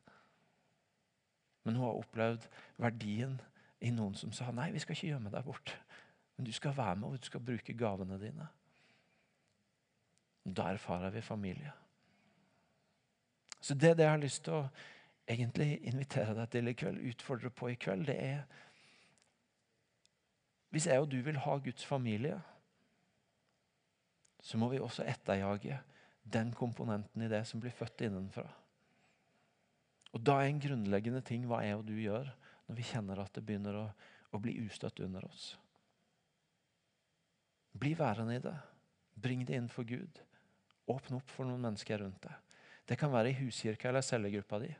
[1.65, 2.47] Men hun har opplevd
[2.81, 3.39] verdien
[3.81, 5.75] i noen som sa nei, vi skal ikke gjemme deg bort.
[6.37, 8.47] Men du skal være med, og du skal bruke gavene dine.
[10.45, 11.73] Da erfarer vi familie.
[13.61, 14.63] Så det, det jeg har lyst til å
[15.29, 18.65] egentlig invitere deg til i kveld, utfordre på i kveld, det er
[20.71, 22.39] Hvis jeg og du vil ha Guds familie,
[24.41, 25.81] så må vi også etterjage
[26.25, 28.47] den komponenten i det som blir født innenfra.
[30.15, 32.31] Og Da er en grunnleggende ting hva jeg og du gjør
[32.67, 33.87] når vi kjenner at det begynner å,
[34.35, 35.53] å bli ustøtt under oss.
[37.81, 38.57] Bli værende i det.
[39.15, 40.21] Bring det inn for Gud.
[40.91, 42.57] Åpne opp for noen mennesker rundt deg.
[42.87, 44.71] Det kan være i huskirka eller cellegruppa di.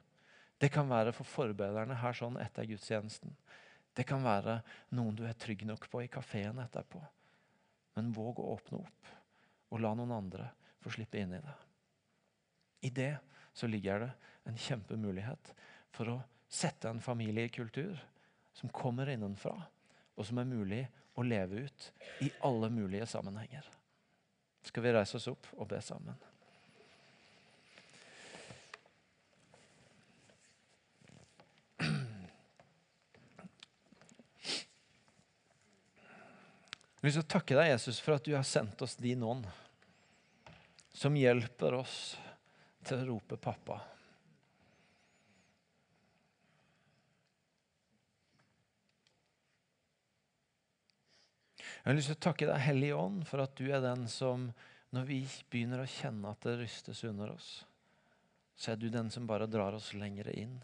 [0.61, 3.33] Det kan være for forbederne her sånn etter gudstjenesten.
[3.97, 4.61] Det kan være
[4.97, 7.01] noen du er trygg nok på i kafeen etterpå.
[7.99, 9.11] Men våg å åpne opp,
[9.71, 10.47] og la noen andre
[10.81, 11.57] få slippe inn i det.
[12.87, 13.13] I det
[13.53, 14.13] så ligger det
[14.49, 15.53] en kjempemulighet
[15.93, 16.21] for å
[16.51, 17.99] sette en familiekultur
[18.57, 19.57] som kommer innenfra,
[20.17, 20.81] og som er mulig
[21.19, 21.91] å leve ut
[22.25, 23.67] i alle mulige sammenhenger.
[24.65, 26.17] Skal vi reise oss opp og be sammen?
[37.01, 39.47] Jeg vil takke deg, Jesus, for at du har sendt oss din ånd,
[40.93, 41.95] som hjelper oss
[42.85, 43.79] til å rope 'pappa'.
[51.81, 54.51] Jeg har lyst til å takke deg, Hellige Ånd, for at du er den som,
[54.93, 57.65] når vi begynner å kjenne at det rystes under oss,
[58.61, 60.59] så er du den som bare drar oss lenger inn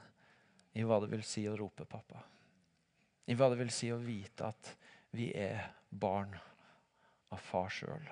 [0.77, 2.21] i hva det vil si å rope 'pappa'.
[3.25, 4.77] I hva det vil si å vite at
[5.17, 5.65] vi er
[6.01, 6.37] barn
[7.33, 8.07] av far sjøl.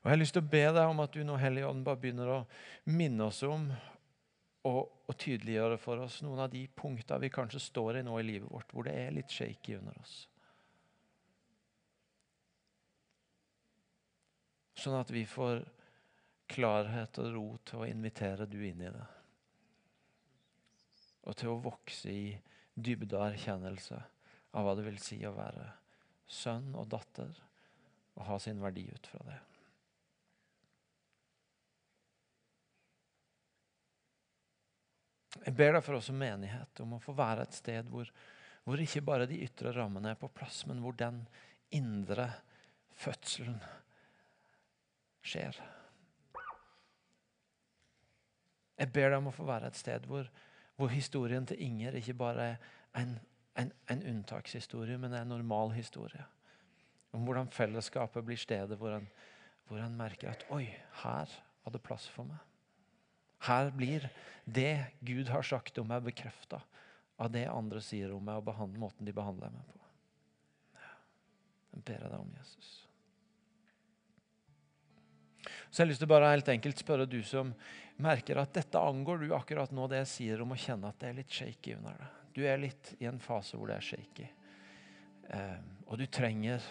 [0.00, 2.00] Og Jeg har lyst til å be deg om at du nå, Hellige Ånd, bare
[2.00, 2.40] begynner å
[2.88, 3.68] minne oss om
[4.68, 8.26] og, og tydeliggjøre for oss noen av de punkta vi kanskje står i nå i
[8.26, 10.14] livet vårt, hvor det er litt shaky under oss.
[14.80, 15.66] Sånn at vi får
[16.50, 19.08] klarhet og ro til å invitere du inn i det.
[21.28, 22.30] Og til å vokse i
[22.72, 24.00] dybde og erkjennelse
[24.56, 25.68] av hva det vil si å være
[26.30, 27.30] sønn og datter
[28.16, 29.38] og ha sin verdi ut fra det.
[35.40, 38.08] Jeg ber deg for oss som menighet om å få være et sted hvor,
[38.66, 41.22] hvor ikke bare de ytre rammene er på plass, men hvor den
[41.74, 42.26] indre
[43.00, 43.60] fødselen
[45.24, 45.56] skjer.
[48.80, 50.28] Jeg ber deg om å få være et sted hvor,
[50.76, 52.70] hvor historien til Inger ikke bare er
[53.00, 53.18] en,
[53.58, 56.24] en, en unntakshistorie, men en normal historie.
[57.10, 59.08] Om hvordan fellesskapet blir stedet hvor en,
[59.68, 60.66] hvor en merker at Oi,
[61.02, 61.32] her
[61.64, 62.38] var det plass for meg.
[63.46, 64.06] Her blir
[64.44, 66.60] det Gud har sagt om meg, bekrefta
[67.20, 69.80] av det andre sier om meg, og måten de behandler meg på.
[71.70, 72.70] Jeg ber deg om Jesus.
[75.70, 77.52] Så jeg har lyst til bare helt enkelt spørre du som
[78.00, 81.10] merker at dette angår du akkurat nå, det jeg sier om å kjenne at det
[81.10, 82.19] er litt shaky under deg.
[82.34, 84.28] Du er litt i en fase hvor det er shaky.
[85.34, 86.62] Eh, og du trenger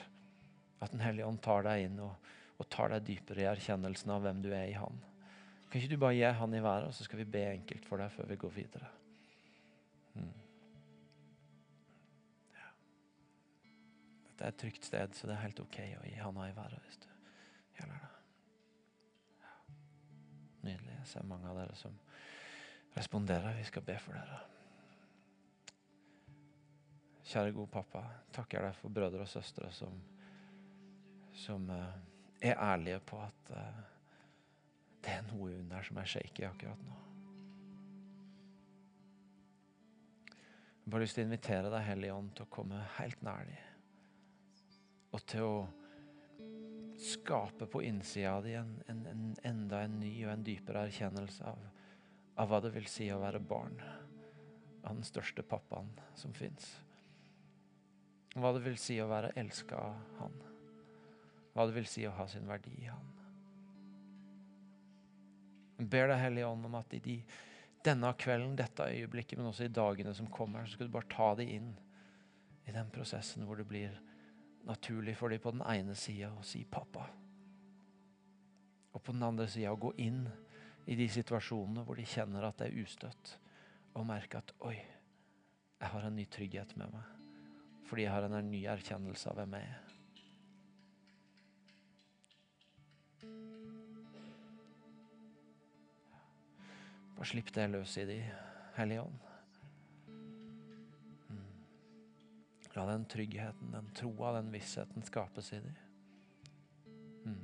[0.80, 4.24] at Den hellige ånd tar deg inn og, og, tar deg dypere i erkjennelsen av
[4.24, 5.02] hvem du er i Han.
[5.68, 8.00] Kan ikke du bare gi Han i været, og så skal vi be enkelt for
[8.00, 8.92] deg før vi går videre.
[10.14, 10.30] Mm.
[12.56, 12.70] Ja.
[14.30, 16.80] Dette er et trygt sted, så det er helt OK å gi Han i været
[16.86, 17.10] hvis du
[17.80, 18.14] gjelder det.
[20.64, 20.96] Nydelig.
[20.96, 22.00] Jeg ser mange av dere som
[22.96, 23.60] responderer.
[23.60, 24.40] Vi skal be for dere.
[27.30, 28.02] Kjære gode pappa,
[28.34, 30.00] takker deg for brødre og søstre som,
[31.38, 31.92] som uh,
[32.42, 33.84] er ærlige på at uh,
[35.04, 36.98] det er noe under som er shaky akkurat nå.
[40.30, 43.46] Jeg har bare lyst til å invitere deg, Hellige Ånd, til å komme helt nær
[43.46, 43.68] dem.
[45.14, 45.54] Og til å
[47.00, 51.62] skape på innsida dem en, en, en, enda en ny og en dypere erkjennelse av,
[52.42, 53.78] av hva det vil si å være barn
[54.82, 56.74] av den største pappaen som fins.
[58.40, 60.36] Hva det vil si å være elska av han.
[61.54, 63.08] Hva det vil si å ha sin verdi i han.
[65.80, 67.16] Jeg ber deg, Hellige Ånd, om at i de,
[67.88, 71.30] denne kvelden, dette øyeblikket, men også i dagene som kommer, så skal du bare ta
[71.40, 71.70] dem inn
[72.68, 73.96] i den prosessen hvor det blir
[74.68, 77.08] naturlig for dem på den ene sida å si 'pappa',
[78.94, 80.26] og på den andre sida å gå inn
[80.86, 83.38] i de situasjonene hvor de kjenner at det er ustøtt,
[83.96, 84.76] og merke at 'oi,
[85.80, 87.19] jeg har en ny trygghet med meg',
[87.90, 89.96] fordi jeg har en ny erkjennelse av hvem jeg er.
[97.18, 98.20] Bare slipp det løs i de,
[98.78, 99.26] Hellige Ånd.
[102.78, 105.72] La den tryggheten, den troa, den vissheten skapes i De.
[107.26, 107.42] Mm.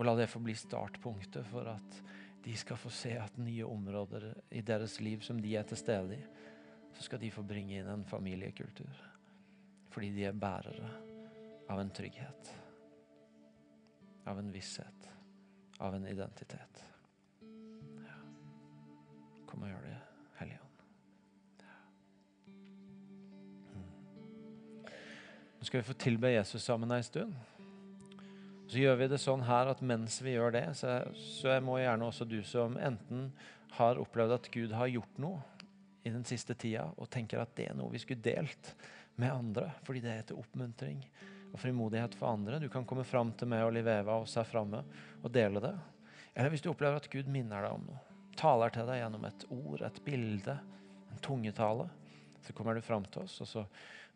[0.00, 2.00] Og la det få bli startpunktet for at
[2.42, 6.16] de skal få se at nye områder i deres liv som de er til stede
[6.16, 6.22] i,
[6.94, 9.06] så skal de få bringe inn en familiekultur.
[9.90, 10.90] Fordi de er bærere
[11.70, 12.50] av en trygghet,
[14.24, 15.08] av en visshet,
[15.78, 16.82] av en identitet.
[18.04, 18.18] Ja.
[19.46, 19.98] Kom og gjør det,
[20.38, 20.82] Hellige Ånd.
[25.60, 27.34] Nå skal vi få tilbe Jesus sammen ei stund.
[28.70, 32.06] Så gjør vi det sånn her at mens vi gjør det, så, så må gjerne
[32.06, 33.32] også du som enten
[33.74, 35.42] har opplevd at Gud har gjort noe
[36.02, 38.74] i den siste tida, og tenker at det er noe vi skulle delt
[39.20, 41.02] med andre, fordi det er til oppmuntring
[41.50, 42.60] og frimodighet for andre.
[42.62, 44.82] Du kan komme fram til meg og Liveva oss her framme
[45.20, 45.74] og dele det.
[46.34, 48.04] Eller hvis du opplever at Gud minner deg om noe,
[48.38, 50.54] taler til deg gjennom et ord, et bilde,
[51.10, 51.88] en tungetale,
[52.46, 53.40] så kommer du fram til oss.
[53.42, 53.66] og så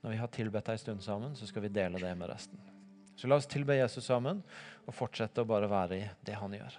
[0.04, 2.60] når vi har tilbedt ei stund sammen, så skal vi dele det med resten.
[3.16, 4.42] Så la oss tilbe Jesus sammen
[4.84, 6.76] og fortsette å bare være i det han gjør.